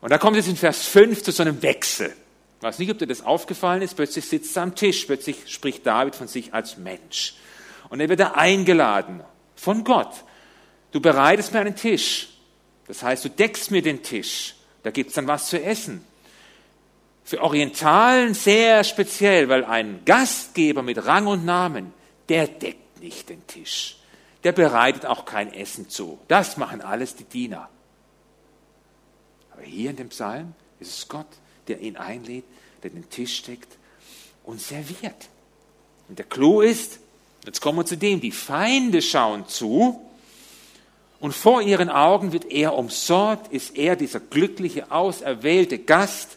Und 0.00 0.10
da 0.10 0.18
kommt 0.18 0.36
es 0.36 0.46
in 0.46 0.56
Vers 0.56 0.86
5 0.86 1.22
zu 1.22 1.32
so 1.32 1.42
einem 1.42 1.60
Wechsel. 1.62 2.14
Ich 2.58 2.62
weiß 2.62 2.78
nicht, 2.78 2.90
ob 2.90 2.98
dir 2.98 3.06
das 3.06 3.24
aufgefallen 3.24 3.82
ist. 3.82 3.94
Plötzlich 3.94 4.26
sitzt 4.26 4.56
er 4.56 4.64
am 4.64 4.74
Tisch. 4.74 5.04
Plötzlich 5.06 5.52
spricht 5.52 5.86
David 5.86 6.14
von 6.14 6.28
sich 6.28 6.54
als 6.54 6.76
Mensch. 6.76 7.34
Und 7.88 8.00
er 8.00 8.08
wird 8.08 8.20
da 8.20 8.32
eingeladen 8.32 9.22
von 9.56 9.84
Gott. 9.84 10.12
Du 10.92 11.00
bereitest 11.00 11.52
mir 11.52 11.60
einen 11.60 11.76
Tisch. 11.76 12.37
Das 12.88 13.02
heißt, 13.02 13.24
du 13.24 13.30
deckst 13.30 13.70
mir 13.70 13.82
den 13.82 14.02
Tisch. 14.02 14.56
Da 14.82 14.90
gibt's 14.90 15.14
dann 15.14 15.26
was 15.26 15.48
zu 15.48 15.62
essen. 15.62 16.04
Für 17.22 17.42
Orientalen 17.42 18.32
sehr 18.32 18.82
speziell, 18.84 19.50
weil 19.50 19.64
ein 19.64 20.00
Gastgeber 20.06 20.82
mit 20.82 21.04
Rang 21.04 21.26
und 21.26 21.44
Namen, 21.44 21.92
der 22.30 22.48
deckt 22.48 23.00
nicht 23.00 23.28
den 23.28 23.46
Tisch. 23.46 23.98
Der 24.44 24.52
bereitet 24.52 25.04
auch 25.04 25.26
kein 25.26 25.52
Essen 25.52 25.90
zu. 25.90 26.18
Das 26.28 26.56
machen 26.56 26.80
alles 26.80 27.14
die 27.14 27.24
Diener. 27.24 27.68
Aber 29.52 29.62
hier 29.62 29.90
in 29.90 29.96
dem 29.96 30.08
Psalm 30.08 30.54
ist 30.80 30.96
es 30.96 31.08
Gott, 31.08 31.26
der 31.66 31.80
ihn 31.80 31.96
einlädt, 31.96 32.44
der 32.82 32.90
den 32.90 33.10
Tisch 33.10 33.42
deckt 33.42 33.76
und 34.44 34.60
serviert. 34.60 35.28
Und 36.08 36.18
der 36.18 36.26
Clou 36.26 36.62
ist, 36.62 37.00
jetzt 37.44 37.60
kommen 37.60 37.78
wir 37.78 37.84
zu 37.84 37.98
dem, 37.98 38.20
die 38.20 38.32
Feinde 38.32 39.02
schauen 39.02 39.46
zu 39.46 40.07
und 41.20 41.32
vor 41.32 41.62
ihren 41.62 41.88
Augen 41.88 42.32
wird 42.32 42.44
er 42.50 42.74
umsorgt, 42.74 43.52
ist 43.52 43.76
er 43.76 43.96
dieser 43.96 44.20
glückliche, 44.20 44.90
auserwählte 44.92 45.78
Gast. 45.78 46.36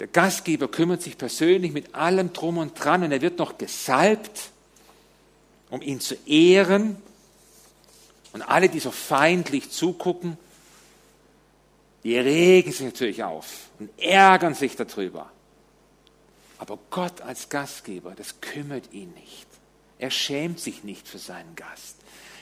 Der 0.00 0.08
Gastgeber 0.08 0.68
kümmert 0.68 1.02
sich 1.02 1.16
persönlich 1.16 1.72
mit 1.72 1.94
allem 1.94 2.32
drum 2.32 2.58
und 2.58 2.82
dran 2.82 3.04
und 3.04 3.12
er 3.12 3.20
wird 3.20 3.38
noch 3.38 3.58
gesalbt, 3.58 4.50
um 5.70 5.82
ihn 5.82 6.00
zu 6.00 6.16
ehren. 6.26 6.96
Und 8.32 8.42
alle, 8.42 8.68
die 8.68 8.80
so 8.80 8.90
feindlich 8.90 9.70
zugucken, 9.70 10.36
die 12.02 12.16
regen 12.16 12.72
sich 12.72 12.86
natürlich 12.86 13.22
auf 13.22 13.68
und 13.78 13.90
ärgern 13.98 14.54
sich 14.54 14.74
darüber. 14.74 15.30
Aber 16.58 16.78
Gott 16.90 17.20
als 17.20 17.48
Gastgeber, 17.48 18.14
das 18.16 18.40
kümmert 18.40 18.92
ihn 18.92 19.12
nicht. 19.14 19.46
Er 19.98 20.10
schämt 20.10 20.60
sich 20.60 20.82
nicht 20.82 21.06
für 21.06 21.18
seinen 21.18 21.54
Gast. 21.56 21.96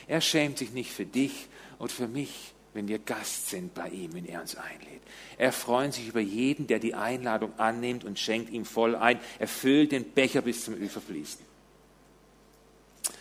Er 0.09 0.21
schämt 0.21 0.57
sich 0.57 0.71
nicht 0.71 0.91
für 0.91 1.05
dich 1.05 1.47
und 1.77 1.91
für 1.91 2.07
mich, 2.07 2.53
wenn 2.73 2.87
wir 2.87 2.97
Gast 2.97 3.51
sind 3.51 3.75
bei 3.75 3.89
ihm, 3.89 4.13
wenn 4.15 4.25
er 4.25 4.41
uns 4.41 4.55
einlädt. 4.55 5.01
Er 5.37 5.51
freut 5.53 5.93
sich 5.93 6.07
über 6.07 6.19
jeden, 6.19 6.65
der 6.65 6.79
die 6.79 6.95
Einladung 6.95 7.53
annimmt 7.57 8.03
und 8.03 8.17
schenkt 8.17 8.51
ihm 8.51 8.65
voll 8.65 8.95
ein. 8.95 9.19
Er 9.37 9.47
füllt 9.47 9.91
den 9.91 10.03
Becher 10.03 10.41
bis 10.41 10.65
zum 10.65 10.73
Überfließen. 10.73 11.45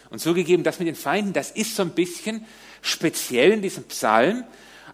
Und 0.09 0.19
zugegeben, 0.19 0.65
das 0.65 0.79
mit 0.79 0.89
den 0.89 0.95
Feinden, 0.95 1.35
das 1.35 1.51
ist 1.51 1.77
so 1.77 1.83
ein 1.83 1.91
bisschen 1.91 2.47
speziell 2.81 3.53
in 3.53 3.61
diesem 3.61 3.85
Psalm, 3.85 4.45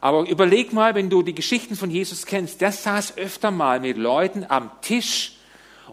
aber 0.01 0.29
überleg 0.29 0.73
mal, 0.73 0.97
wenn 0.97 1.09
du 1.09 1.23
die 1.23 1.35
Geschichten 1.35 1.77
von 1.77 1.93
Jesus 1.93 2.27
kennst, 2.27 2.61
der 2.61 2.73
saß 2.73 3.19
öfter 3.19 3.53
mal 3.53 3.79
mit 3.79 3.97
Leuten 3.97 4.45
am 4.49 4.71
Tisch 4.83 5.34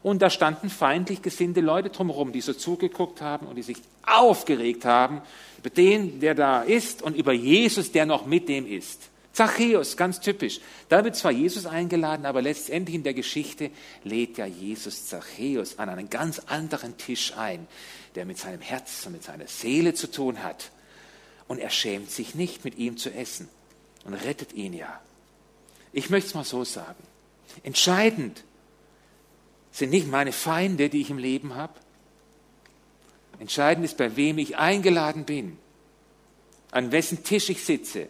und 0.03 0.21
da 0.21 0.29
standen 0.29 0.69
feindlich 0.69 1.21
gesinnte 1.21 1.61
Leute 1.61 1.89
drumherum, 1.89 2.31
die 2.31 2.41
so 2.41 2.53
zugeguckt 2.53 3.21
haben 3.21 3.47
und 3.47 3.55
die 3.55 3.63
sich 3.63 3.77
aufgeregt 4.03 4.85
haben 4.85 5.21
über 5.59 5.69
den, 5.69 6.19
der 6.19 6.33
da 6.33 6.63
ist 6.63 7.01
und 7.01 7.15
über 7.15 7.33
Jesus, 7.33 7.91
der 7.91 8.05
noch 8.05 8.25
mit 8.25 8.49
dem 8.49 8.65
ist. 8.65 9.09
Zachäus, 9.33 9.95
ganz 9.95 10.19
typisch. 10.19 10.59
Da 10.89 11.03
wird 11.03 11.15
zwar 11.15 11.31
Jesus 11.31 11.65
eingeladen, 11.65 12.25
aber 12.25 12.41
letztendlich 12.41 12.95
in 12.95 13.03
der 13.03 13.13
Geschichte 13.13 13.71
lädt 14.03 14.37
ja 14.37 14.45
Jesus 14.45 15.05
Zachäus 15.05 15.79
an 15.79 15.87
einen 15.87 16.09
ganz 16.09 16.39
anderen 16.47 16.97
Tisch 16.97 17.33
ein, 17.37 17.67
der 18.15 18.25
mit 18.25 18.37
seinem 18.37 18.59
Herz 18.59 19.05
und 19.05 19.13
mit 19.13 19.23
seiner 19.23 19.47
Seele 19.47 19.93
zu 19.93 20.11
tun 20.11 20.43
hat. 20.43 20.71
Und 21.47 21.59
er 21.59 21.69
schämt 21.69 22.11
sich 22.11 22.35
nicht, 22.35 22.65
mit 22.65 22.77
ihm 22.77 22.97
zu 22.97 23.09
essen 23.13 23.47
und 24.03 24.13
rettet 24.13 24.53
ihn 24.53 24.73
ja. 24.73 24.99
Ich 25.93 26.09
möchte 26.09 26.27
es 26.27 26.33
mal 26.33 26.43
so 26.43 26.63
sagen. 26.63 27.03
Entscheidend 27.63 28.43
sind 29.71 29.91
nicht 29.91 30.07
meine 30.07 30.31
Feinde, 30.31 30.89
die 30.89 31.01
ich 31.01 31.09
im 31.09 31.17
Leben 31.17 31.55
habe. 31.55 31.73
Entscheidend 33.39 33.85
ist, 33.85 33.97
bei 33.97 34.15
wem 34.15 34.37
ich 34.37 34.57
eingeladen 34.57 35.25
bin, 35.25 35.57
an 36.71 36.91
wessen 36.91 37.23
Tisch 37.23 37.49
ich 37.49 37.63
sitze. 37.63 38.07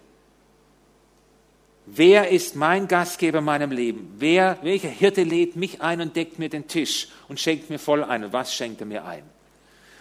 Wer 1.85 2.29
ist 2.29 2.55
mein 2.55 2.87
Gastgeber 2.87 3.39
in 3.39 3.45
meinem 3.45 3.71
Leben? 3.71 4.13
Wer, 4.17 4.57
welcher 4.61 4.89
Hirte 4.89 5.23
lädt 5.23 5.55
mich 5.55 5.81
ein 5.81 5.99
und 6.01 6.15
deckt 6.15 6.37
mir 6.37 6.49
den 6.49 6.67
Tisch 6.67 7.07
und 7.27 7.39
schenkt 7.39 7.69
mir 7.69 7.79
voll 7.79 8.03
ein? 8.03 8.23
Und 8.23 8.33
was 8.33 8.53
schenkt 8.53 8.81
er 8.81 8.87
mir 8.87 9.05
ein? 9.05 9.23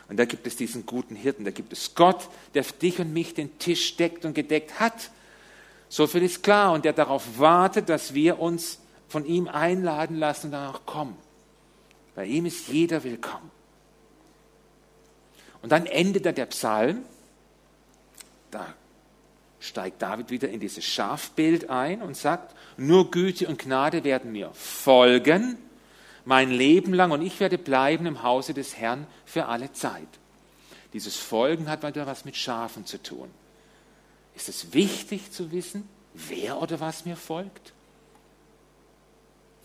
Und 0.09 0.17
da 0.17 0.25
gibt 0.25 0.47
es 0.47 0.57
diesen 0.57 0.87
guten 0.87 1.15
Hirten, 1.15 1.45
da 1.45 1.53
gibt 1.53 1.73
es 1.73 1.95
Gott, 1.95 2.29
der 2.55 2.65
für 2.65 2.75
dich 2.75 2.99
und 2.99 3.13
mich 3.13 3.35
den 3.35 3.59
Tisch 3.59 3.97
deckt 3.97 4.25
und 4.25 4.35
gedeckt 4.35 4.81
hat. 4.81 5.11
So 5.89 6.07
viel 6.07 6.25
ist 6.25 6.43
klar 6.43 6.73
und 6.73 6.85
der 6.85 6.93
darauf 6.93 7.39
wartet, 7.39 7.89
dass 7.89 8.13
wir 8.13 8.41
uns 8.41 8.81
von 9.09 9.25
ihm 9.25 9.49
einladen 9.49 10.17
lassen 10.17 10.47
und 10.47 10.53
danach 10.53 10.85
kommen. 10.85 11.17
Bei 12.15 12.27
ihm 12.27 12.47
ist 12.47 12.69
jeder 12.69 13.03
willkommen. 13.05 13.51
Und 15.63 15.73
dann 15.73 15.87
endet 15.87 16.27
da 16.27 16.33
der 16.33 16.47
Psalm. 16.47 17.05
Da 18.51 18.75
steigt 19.61 20.01
David 20.03 20.31
wieder 20.31 20.49
in 20.49 20.61
dieses 20.61 20.85
Schafbild 20.85 21.71
ein 21.71 22.03
und 22.03 22.17
sagt, 22.17 22.55
nur 22.77 23.11
Güte 23.11 23.47
und 23.47 23.59
Gnade 23.59 24.05
werden 24.05 24.33
mir 24.33 24.51
folgen, 24.55 25.59
mein 26.25 26.51
Leben 26.51 26.95
lang, 26.95 27.11
und 27.11 27.23
ich 27.23 27.41
werde 27.41 27.59
bleiben 27.59 28.07
im 28.07 28.23
Hause 28.23 28.55
des 28.55 28.77
Herrn 28.77 29.07
für 29.25 29.47
alle 29.47 29.73
Zeit. 29.73 30.09
Dieses 30.93 31.17
Folgen 31.17 31.69
hat 31.69 31.83
wieder 31.83 32.07
was 32.07 32.25
mit 32.25 32.37
Schafen 32.37 32.87
zu 32.87 33.03
tun. 33.03 33.31
Ist 34.35 34.49
es 34.49 34.73
wichtig 34.73 35.31
zu 35.31 35.53
wissen, 35.53 35.89
wer 36.15 36.61
oder 36.61 36.81
was 36.81 37.05
mir 37.05 37.17
folgt? 37.17 37.73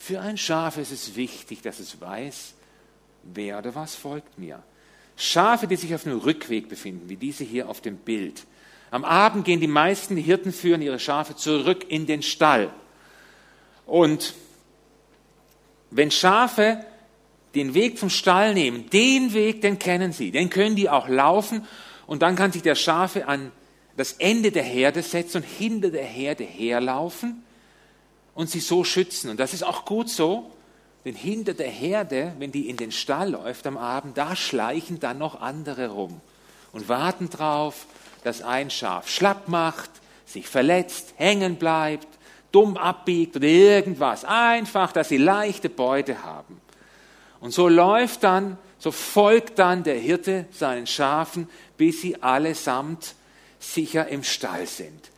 Für 0.06 0.22
ein 0.22 0.38
Schaf 0.38 0.78
ist 0.78 0.92
es 0.92 1.16
wichtig, 1.16 1.64
dass 1.64 1.80
es 1.80 2.00
weiß, 2.00 2.54
wer 3.24 3.58
oder 3.58 3.74
was 3.74 3.96
folgt 3.96 4.38
mir. 4.38 4.62
Schafe, 5.18 5.66
die 5.66 5.78
sich 5.78 5.96
auf 5.96 6.06
einem 6.06 6.20
Rückweg 6.20 6.70
befinden, 6.70 7.10
wie 7.10 7.16
diese 7.16 7.44
hier 7.44 7.68
auf 7.68 7.82
dem 7.82 7.98
Bild. 7.98 8.44
Am 8.92 9.04
Abend 9.04 9.46
gehen 9.46 9.62
die 9.62 9.68
meisten 9.68 10.16
Hirten 10.16 10.54
führen 10.54 10.84
ihre 10.84 11.00
Schafe 11.00 11.36
zurück 11.36 11.88
in 11.90 12.06
den 12.06 12.22
Stall. 12.22 12.70
Und 13.88 14.36
wenn 15.90 16.12
Schafe 16.12 16.86
den 17.56 17.74
Weg 17.74 17.98
zum 17.98 18.12
Stall 18.12 18.54
nehmen, 18.54 18.88
den 18.92 19.34
Weg, 19.34 19.62
den 19.62 19.80
kennen 19.80 20.12
sie, 20.12 20.30
den 20.30 20.52
können 20.52 20.76
die 20.76 20.88
auch 20.88 21.08
laufen 21.08 21.66
und 22.06 22.22
dann 22.22 22.36
kann 22.36 22.52
sich 22.52 22.62
der 22.62 22.76
Schafe 22.76 23.28
an 23.28 23.52
das 23.98 24.14
Ende 24.14 24.52
der 24.52 24.62
Herde 24.62 25.02
setzen 25.02 25.38
und 25.38 25.48
hinter 25.48 25.90
der 25.90 26.06
Herde 26.06 26.44
herlaufen 26.44 27.44
und 28.36 28.50
sie 28.50 28.60
so 28.60 28.84
schützen. 28.84 29.32
Und 29.32 29.40
das 29.40 29.56
ist 29.56 29.64
auch 29.64 29.86
gut 29.86 30.10
so, 30.10 30.52
denn 31.06 31.16
hinter 31.16 31.56
der 31.56 31.70
Herde, 31.70 32.34
wenn 32.38 32.52
die 32.52 32.70
in 32.70 32.78
den 32.78 32.92
Stall 32.92 33.32
läuft 33.32 33.66
am 33.66 33.78
Abend, 33.78 34.18
da 34.18 34.36
schleichen 34.36 35.00
dann 35.00 35.18
noch 35.18 35.42
andere 35.42 35.90
rum 35.90 36.22
und 36.72 36.90
warten 36.90 37.30
drauf, 37.30 37.88
dass 38.24 38.42
ein 38.42 38.70
Schaf 38.70 39.08
schlapp 39.08 39.48
macht, 39.48 39.90
sich 40.26 40.48
verletzt, 40.48 41.14
hängen 41.18 41.56
bleibt, 41.56 42.08
dumm 42.52 42.78
abbiegt 42.78 43.36
oder 43.36 43.48
irgendwas. 43.48 44.26
Einfach, 44.26 44.92
dass 44.92 45.10
sie 45.10 45.18
leichte 45.18 45.70
Beute 45.70 46.24
haben. 46.24 46.60
Und 47.40 47.52
so 47.52 47.68
läuft 47.68 48.24
dann, 48.24 48.58
so 48.80 48.92
folgt 48.92 49.60
dann 49.60 49.84
der 49.84 49.98
Hirte 50.00 50.46
seinen 50.52 50.88
Schafen, 50.88 51.48
bis 51.78 52.02
sie 52.02 52.22
allesamt 52.22 53.16
sicher 53.60 54.08
im 54.08 54.24
Stall 54.24 54.66
sind. 54.66 55.12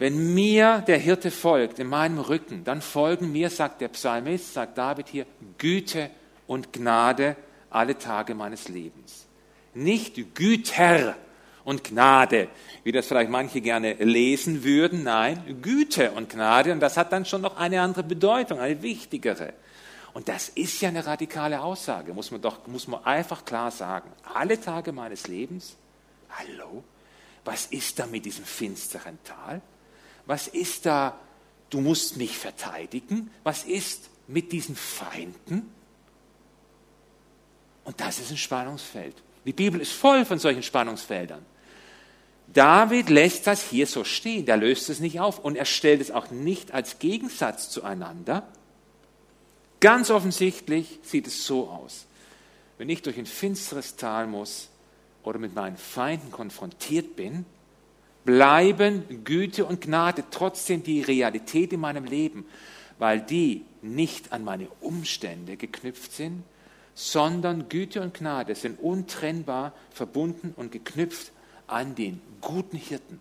Wenn 0.00 0.32
mir 0.32 0.82
der 0.86 0.96
Hirte 0.96 1.30
folgt, 1.30 1.78
in 1.78 1.86
meinem 1.86 2.20
Rücken, 2.20 2.64
dann 2.64 2.80
folgen 2.80 3.32
mir, 3.32 3.50
sagt 3.50 3.82
der 3.82 3.88
Psalmist, 3.88 4.54
sagt 4.54 4.78
David 4.78 5.10
hier, 5.10 5.26
Güte 5.58 6.08
und 6.46 6.72
Gnade 6.72 7.36
alle 7.68 7.98
Tage 7.98 8.34
meines 8.34 8.68
Lebens. 8.68 9.26
Nicht 9.74 10.34
Güter 10.34 11.16
und 11.64 11.84
Gnade, 11.84 12.48
wie 12.82 12.92
das 12.92 13.08
vielleicht 13.08 13.30
manche 13.30 13.60
gerne 13.60 13.92
lesen 13.92 14.64
würden. 14.64 15.02
Nein, 15.02 15.58
Güte 15.60 16.12
und 16.12 16.30
Gnade. 16.30 16.72
Und 16.72 16.80
das 16.80 16.96
hat 16.96 17.12
dann 17.12 17.26
schon 17.26 17.42
noch 17.42 17.58
eine 17.58 17.82
andere 17.82 18.02
Bedeutung, 18.02 18.58
eine 18.58 18.80
wichtigere. 18.80 19.52
Und 20.14 20.30
das 20.30 20.48
ist 20.48 20.80
ja 20.80 20.88
eine 20.88 21.04
radikale 21.04 21.60
Aussage, 21.60 22.14
muss 22.14 22.30
man 22.30 22.40
doch, 22.40 22.66
muss 22.68 22.88
man 22.88 23.04
einfach 23.04 23.44
klar 23.44 23.70
sagen. 23.70 24.10
Alle 24.32 24.58
Tage 24.58 24.92
meines 24.92 25.28
Lebens, 25.28 25.76
hallo, 26.30 26.82
was 27.44 27.66
ist 27.66 27.98
da 27.98 28.06
mit 28.06 28.24
diesem 28.24 28.46
finsteren 28.46 29.18
Tal? 29.24 29.60
Was 30.30 30.46
ist 30.46 30.86
da, 30.86 31.18
du 31.70 31.80
musst 31.80 32.16
mich 32.16 32.38
verteidigen? 32.38 33.32
Was 33.42 33.64
ist 33.64 34.10
mit 34.28 34.52
diesen 34.52 34.76
Feinden? 34.76 35.68
Und 37.82 38.00
das 38.00 38.20
ist 38.20 38.30
ein 38.30 38.36
Spannungsfeld. 38.36 39.16
Die 39.44 39.52
Bibel 39.52 39.80
ist 39.80 39.90
voll 39.90 40.24
von 40.24 40.38
solchen 40.38 40.62
Spannungsfeldern. 40.62 41.44
David 42.46 43.10
lässt 43.10 43.48
das 43.48 43.68
hier 43.70 43.88
so 43.88 44.04
stehen, 44.04 44.46
der 44.46 44.56
löst 44.56 44.88
es 44.88 45.00
nicht 45.00 45.18
auf 45.18 45.40
und 45.40 45.56
er 45.56 45.64
stellt 45.64 46.00
es 46.00 46.12
auch 46.12 46.30
nicht 46.30 46.70
als 46.70 47.00
Gegensatz 47.00 47.68
zueinander. 47.68 48.46
Ganz 49.80 50.12
offensichtlich 50.12 51.00
sieht 51.02 51.26
es 51.26 51.44
so 51.44 51.68
aus. 51.68 52.06
Wenn 52.78 52.88
ich 52.88 53.02
durch 53.02 53.18
ein 53.18 53.26
finsteres 53.26 53.96
Tal 53.96 54.28
muss 54.28 54.68
oder 55.24 55.40
mit 55.40 55.56
meinen 55.56 55.76
Feinden 55.76 56.30
konfrontiert 56.30 57.16
bin, 57.16 57.46
bleiben 58.24 59.24
Güte 59.24 59.64
und 59.64 59.80
Gnade 59.80 60.24
trotzdem 60.30 60.82
die 60.82 61.02
Realität 61.02 61.72
in 61.72 61.80
meinem 61.80 62.04
Leben, 62.04 62.44
weil 62.98 63.20
die 63.20 63.64
nicht 63.82 64.32
an 64.32 64.44
meine 64.44 64.68
Umstände 64.80 65.56
geknüpft 65.56 66.12
sind, 66.12 66.42
sondern 66.94 67.68
Güte 67.68 68.02
und 68.02 68.14
Gnade 68.14 68.54
sind 68.54 68.78
untrennbar 68.78 69.72
verbunden 69.90 70.52
und 70.56 70.70
geknüpft 70.72 71.32
an 71.66 71.94
den 71.94 72.20
guten 72.40 72.76
Hirten. 72.76 73.20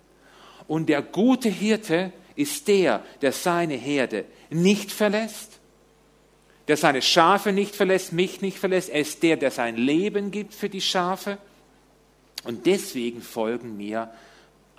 Und 0.67 0.89
der 0.89 1.01
gute 1.01 1.49
Hirte 1.49 2.11
ist 2.35 2.67
der, 2.67 3.03
der 3.21 3.31
seine 3.31 3.75
Herde 3.75 4.25
nicht 4.49 4.91
verlässt, 4.91 5.59
der 6.67 6.77
seine 6.77 7.01
Schafe 7.01 7.51
nicht 7.51 7.75
verlässt, 7.75 8.13
mich 8.13 8.41
nicht 8.41 8.59
verlässt. 8.59 8.89
Er 8.89 9.01
ist 9.01 9.23
der, 9.23 9.37
der 9.37 9.49
sein 9.49 9.75
Leben 9.75 10.29
gibt 10.29 10.53
für 10.53 10.69
die 10.69 10.81
Schafe. 10.81 11.39
Und 12.43 12.67
deswegen 12.67 13.21
folgen 13.21 13.75
mir 13.77 14.11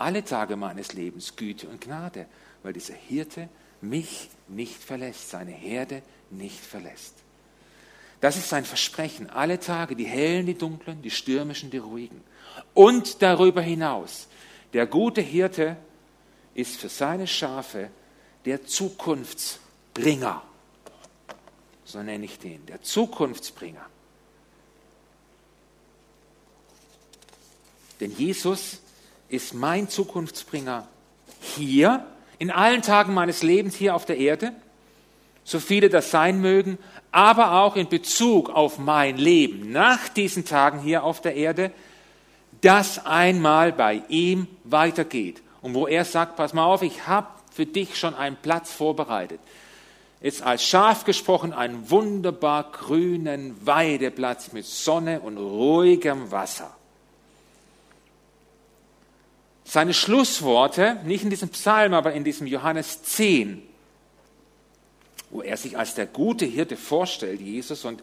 alle 0.01 0.25
Tage 0.25 0.57
meines 0.57 0.93
Lebens 0.93 1.37
Güte 1.37 1.69
und 1.69 1.81
Gnade, 1.81 2.27
weil 2.63 2.73
dieser 2.73 2.95
Hirte 2.95 3.49
mich 3.81 4.29
nicht 4.49 4.83
verlässt, 4.83 5.31
seine 5.31 5.53
Herde 5.53 6.03
nicht 6.31 6.61
verlässt. 6.61 7.15
Das 8.21 8.37
ist 8.37 8.49
sein 8.49 8.65
Versprechen. 8.65 9.31
Alle 9.31 9.59
Tage, 9.61 9.97
die 9.97 10.05
hellen, 10.05 10.47
die 10.47 10.57
dunklen, 10.57 11.03
die 11.03 11.11
stürmischen, 11.11 11.71
die 11.71 11.79
ruhigen. 11.79 12.23
Und 12.75 13.23
darüber 13.23 13.63
hinaus, 13.63 14.29
der 14.73 14.87
gute 14.87 15.21
Hirte 15.21 15.77
ist 16.55 16.77
für 16.77 16.89
seine 16.89 17.27
Schafe 17.27 17.91
der 18.45 18.65
Zukunftsbringer. 18.67 20.43
So 21.85 22.03
nenne 22.03 22.25
ich 22.25 22.39
den, 22.39 22.65
der 22.67 22.83
Zukunftsbringer. 22.83 23.85
Denn 28.01 28.13
Jesus 28.17 28.81
ist 29.31 29.55
mein 29.55 29.89
Zukunftsbringer 29.89 30.87
hier, 31.41 32.05
in 32.39 32.51
allen 32.51 32.83
Tagen 32.83 33.15
meines 33.15 33.43
Lebens 33.43 33.75
hier 33.75 33.95
auf 33.95 34.07
der 34.07 34.19
Erde, 34.19 34.53
so 35.45 35.59
viele 35.59 35.89
das 35.89 36.11
sein 36.11 36.41
mögen, 36.41 36.79
aber 37.13 37.53
auch 37.61 37.77
in 37.77 37.89
Bezug 37.89 38.51
auf 38.51 38.79
mein 38.79 39.17
Leben 39.17 39.73
nach 39.73 40.09
diesen 40.09 40.45
Tagen 40.45 40.81
hier 40.81 41.05
auf 41.05 41.21
der 41.21 41.35
Erde, 41.35 41.73
das 42.61 43.05
einmal 43.07 43.73
bei 43.73 44.03
ihm 44.09 44.47
weitergeht. 44.65 45.43
Und 45.63 45.75
wo 45.75 45.87
er 45.87 46.05
sagt, 46.05 46.37
pass 46.37 46.55
mal 46.55 46.65
auf, 46.65 46.83
ich 46.83 47.07
habe 47.07 47.29
für 47.53 47.67
dich 47.67 47.99
schon 47.99 48.15
einen 48.15 48.37
Platz 48.37 48.73
vorbereitet. 48.73 49.41
Jetzt 50.23 50.43
als 50.43 50.63
Schaf 50.63 51.05
gesprochen, 51.05 51.53
einen 51.53 51.91
wunderbar 51.91 52.71
grünen 52.73 53.55
Weideplatz 53.67 54.53
mit 54.53 54.67
Sonne 54.67 55.21
und 55.21 55.39
ruhigem 55.39 56.31
Wasser. 56.31 56.77
Seine 59.71 59.95
Schlussworte, 59.95 60.97
nicht 61.05 61.23
in 61.23 61.31
diesem 61.31 61.51
Psalm, 61.51 61.95
aber 61.95 62.13
in 62.13 62.25
diesem 62.25 62.49
Johannes 62.49 63.05
10, 63.05 63.63
wo 65.31 65.43
er 65.43 65.57
sich 65.57 65.79
als 65.79 65.95
der 65.95 66.07
gute 66.07 66.45
Hirte 66.45 66.77
vorstellt, 66.77 67.41
Jesus. 67.41 67.85
Und 67.85 68.03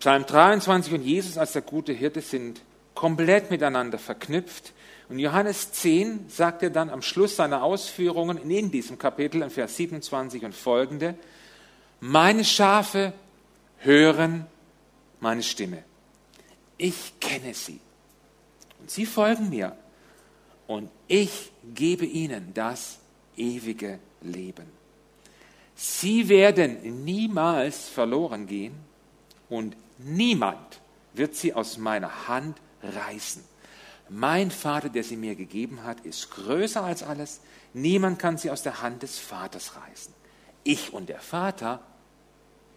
Psalm 0.00 0.26
23 0.26 0.92
und 0.94 1.02
Jesus 1.02 1.38
als 1.38 1.52
der 1.52 1.62
gute 1.62 1.92
Hirte 1.92 2.20
sind 2.20 2.62
komplett 2.96 3.48
miteinander 3.48 3.96
verknüpft. 3.96 4.72
Und 5.08 5.20
Johannes 5.20 5.70
10 5.70 6.28
sagt 6.28 6.64
er 6.64 6.70
dann 6.70 6.90
am 6.90 7.00
Schluss 7.00 7.36
seiner 7.36 7.62
Ausführungen 7.62 8.36
in 8.38 8.72
diesem 8.72 8.98
Kapitel, 8.98 9.42
in 9.42 9.50
Vers 9.50 9.76
27 9.76 10.44
und 10.44 10.52
folgende, 10.52 11.14
meine 12.00 12.44
Schafe 12.44 13.12
hören 13.78 14.46
meine 15.20 15.44
Stimme. 15.44 15.84
Ich 16.76 17.20
kenne 17.20 17.54
sie. 17.54 17.78
Und 18.80 18.90
sie 18.90 19.06
folgen 19.06 19.48
mir. 19.48 19.76
Und 20.72 20.90
ich 21.06 21.52
gebe 21.74 22.06
ihnen 22.06 22.54
das 22.54 22.98
ewige 23.36 23.98
Leben. 24.22 24.64
Sie 25.74 26.30
werden 26.30 27.04
niemals 27.04 27.90
verloren 27.90 28.46
gehen 28.46 28.72
und 29.50 29.76
niemand 29.98 30.80
wird 31.12 31.34
sie 31.34 31.52
aus 31.52 31.76
meiner 31.76 32.26
Hand 32.26 32.56
reißen. 32.82 33.44
Mein 34.08 34.50
Vater, 34.50 34.88
der 34.88 35.04
sie 35.04 35.18
mir 35.18 35.34
gegeben 35.34 35.84
hat, 35.84 36.00
ist 36.06 36.30
größer 36.30 36.82
als 36.82 37.02
alles. 37.02 37.40
Niemand 37.74 38.18
kann 38.18 38.38
sie 38.38 38.50
aus 38.50 38.62
der 38.62 38.80
Hand 38.80 39.02
des 39.02 39.18
Vaters 39.18 39.76
reißen. 39.76 40.14
Ich 40.64 40.90
und 40.94 41.10
der 41.10 41.20
Vater 41.20 41.80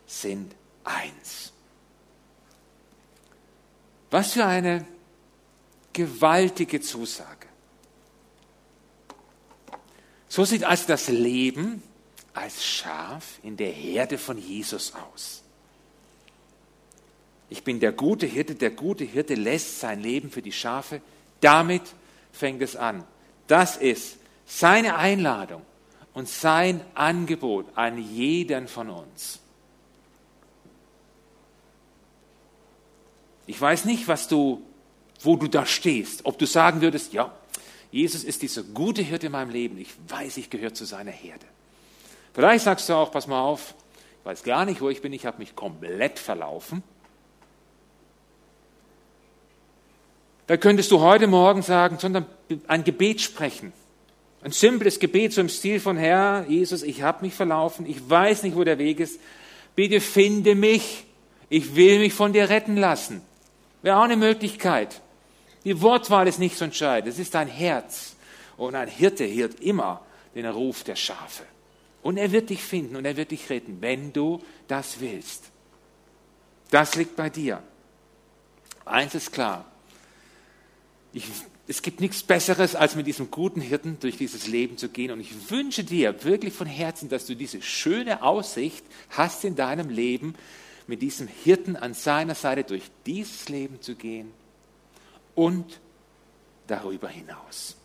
sind 0.05 0.53
eins. 0.83 1.53
Was 4.11 4.33
für 4.33 4.45
eine 4.45 4.85
gewaltige 5.93 6.81
Zusage. 6.81 7.44
So 10.35 10.43
sieht 10.43 10.65
also 10.65 10.83
das 10.87 11.07
Leben 11.07 11.81
als 12.33 12.61
Schaf 12.61 13.39
in 13.41 13.55
der 13.55 13.71
Herde 13.71 14.17
von 14.17 14.37
Jesus 14.37 14.91
aus. 14.93 15.43
Ich 17.49 17.63
bin 17.63 17.79
der 17.79 17.93
gute 17.93 18.25
Hirte, 18.25 18.53
der 18.53 18.71
gute 18.71 19.05
Hirte 19.05 19.35
lässt 19.35 19.79
sein 19.79 20.01
Leben 20.01 20.29
für 20.29 20.41
die 20.41 20.51
Schafe. 20.51 20.99
Damit 21.39 21.83
fängt 22.33 22.61
es 22.61 22.75
an. 22.75 23.05
Das 23.47 23.77
ist 23.77 24.17
seine 24.45 24.97
Einladung 24.97 25.61
und 26.13 26.27
sein 26.27 26.81
Angebot 26.95 27.67
an 27.75 27.97
jeden 27.97 28.67
von 28.67 28.89
uns. 28.89 29.39
Ich 33.47 33.61
weiß 33.61 33.85
nicht, 33.85 34.09
was 34.09 34.27
du, 34.27 34.61
wo 35.21 35.37
du 35.37 35.47
da 35.47 35.65
stehst. 35.65 36.25
Ob 36.25 36.37
du 36.37 36.45
sagen 36.45 36.81
würdest, 36.81 37.13
ja, 37.13 37.33
Jesus 37.95 38.25
ist 38.25 38.41
dieser 38.41 38.61
gute 38.61 39.01
Hirte 39.01 39.27
in 39.27 39.31
meinem 39.31 39.51
Leben. 39.51 39.77
Ich 39.77 39.87
weiß, 40.09 40.35
ich 40.35 40.49
gehöre 40.49 40.73
zu 40.73 40.83
seiner 40.83 41.11
Herde. 41.11 41.45
Vielleicht 42.33 42.65
sagst 42.65 42.89
du 42.89 42.93
auch, 42.93 43.09
pass 43.09 43.25
mal 43.25 43.41
auf, 43.41 43.73
ich 44.19 44.25
weiß 44.25 44.43
gar 44.43 44.65
nicht, 44.65 44.81
wo 44.81 44.89
ich 44.89 45.01
bin, 45.01 45.13
ich 45.13 45.25
habe 45.25 45.37
mich 45.37 45.55
komplett 45.55 46.19
verlaufen. 46.19 46.83
Da 50.45 50.57
könntest 50.57 50.91
du 50.91 50.99
heute 50.99 51.27
Morgen 51.27 51.61
sagen, 51.61 51.97
sondern 51.97 52.25
ein 52.67 52.83
Gebet 52.83 53.21
sprechen. 53.21 53.71
Ein 54.43 54.51
simples 54.51 54.99
Gebet 54.99 55.31
so 55.31 55.39
im 55.39 55.47
Stil 55.47 55.79
von 55.79 55.95
Herr, 55.95 56.45
Jesus, 56.49 56.83
ich 56.83 57.01
habe 57.01 57.23
mich 57.23 57.33
verlaufen, 57.33 57.85
ich 57.85 58.09
weiß 58.09 58.43
nicht, 58.43 58.57
wo 58.57 58.65
der 58.65 58.77
Weg 58.77 58.99
ist. 58.99 59.21
Bitte 59.73 60.01
finde 60.01 60.53
mich, 60.55 61.05
ich 61.47 61.77
will 61.77 61.99
mich 61.99 62.11
von 62.11 62.33
dir 62.33 62.49
retten 62.49 62.75
lassen. 62.75 63.21
Wäre 63.83 63.99
auch 63.99 64.03
eine 64.03 64.17
Möglichkeit. 64.17 64.99
Die 65.65 65.81
Wortwahl 65.81 66.27
ist 66.27 66.37
nicht 66.37 66.57
so 66.57 66.65
entscheidend, 66.65 67.11
es 67.11 67.19
ist 67.19 67.33
dein 67.33 67.47
Herz. 67.47 68.15
Und 68.55 68.75
ein 68.75 68.87
Hirte 68.87 69.27
hört 69.33 69.59
immer 69.59 70.05
den 70.35 70.45
Ruf 70.45 70.83
der 70.83 70.95
Schafe. 70.95 71.43
Und 72.03 72.17
er 72.17 72.31
wird 72.31 72.51
dich 72.51 72.61
finden 72.61 72.95
und 72.95 73.03
er 73.03 73.17
wird 73.17 73.31
dich 73.31 73.49
retten, 73.49 73.81
wenn 73.81 74.13
du 74.13 74.41
das 74.67 74.99
willst. 74.99 75.45
Das 76.69 76.95
liegt 76.95 77.15
bei 77.15 77.31
dir. 77.31 77.63
Eins 78.85 79.15
ist 79.15 79.33
klar. 79.33 79.65
Ich, 81.13 81.25
es 81.67 81.81
gibt 81.81 81.99
nichts 81.99 82.21
Besseres, 82.21 82.75
als 82.75 82.95
mit 82.95 83.07
diesem 83.07 83.31
guten 83.31 83.59
Hirten 83.59 83.97
durch 83.99 84.17
dieses 84.17 84.45
Leben 84.45 84.77
zu 84.77 84.89
gehen. 84.89 85.09
Und 85.09 85.19
ich 85.19 85.49
wünsche 85.49 85.83
dir 85.83 86.23
wirklich 86.23 86.53
von 86.53 86.67
Herzen, 86.67 87.09
dass 87.09 87.25
du 87.25 87.35
diese 87.35 87.61
schöne 87.63 88.21
Aussicht 88.21 88.85
hast 89.09 89.43
in 89.43 89.55
deinem 89.55 89.89
Leben, 89.89 90.35
mit 90.85 91.01
diesem 91.01 91.27
Hirten 91.27 91.75
an 91.75 91.95
seiner 91.95 92.35
Seite 92.35 92.63
durch 92.63 92.83
dieses 93.07 93.49
Leben 93.49 93.81
zu 93.81 93.95
gehen 93.95 94.31
und 95.35 95.79
darüber 96.67 97.09
hinaus. 97.09 97.75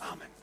Amen. 0.00 0.37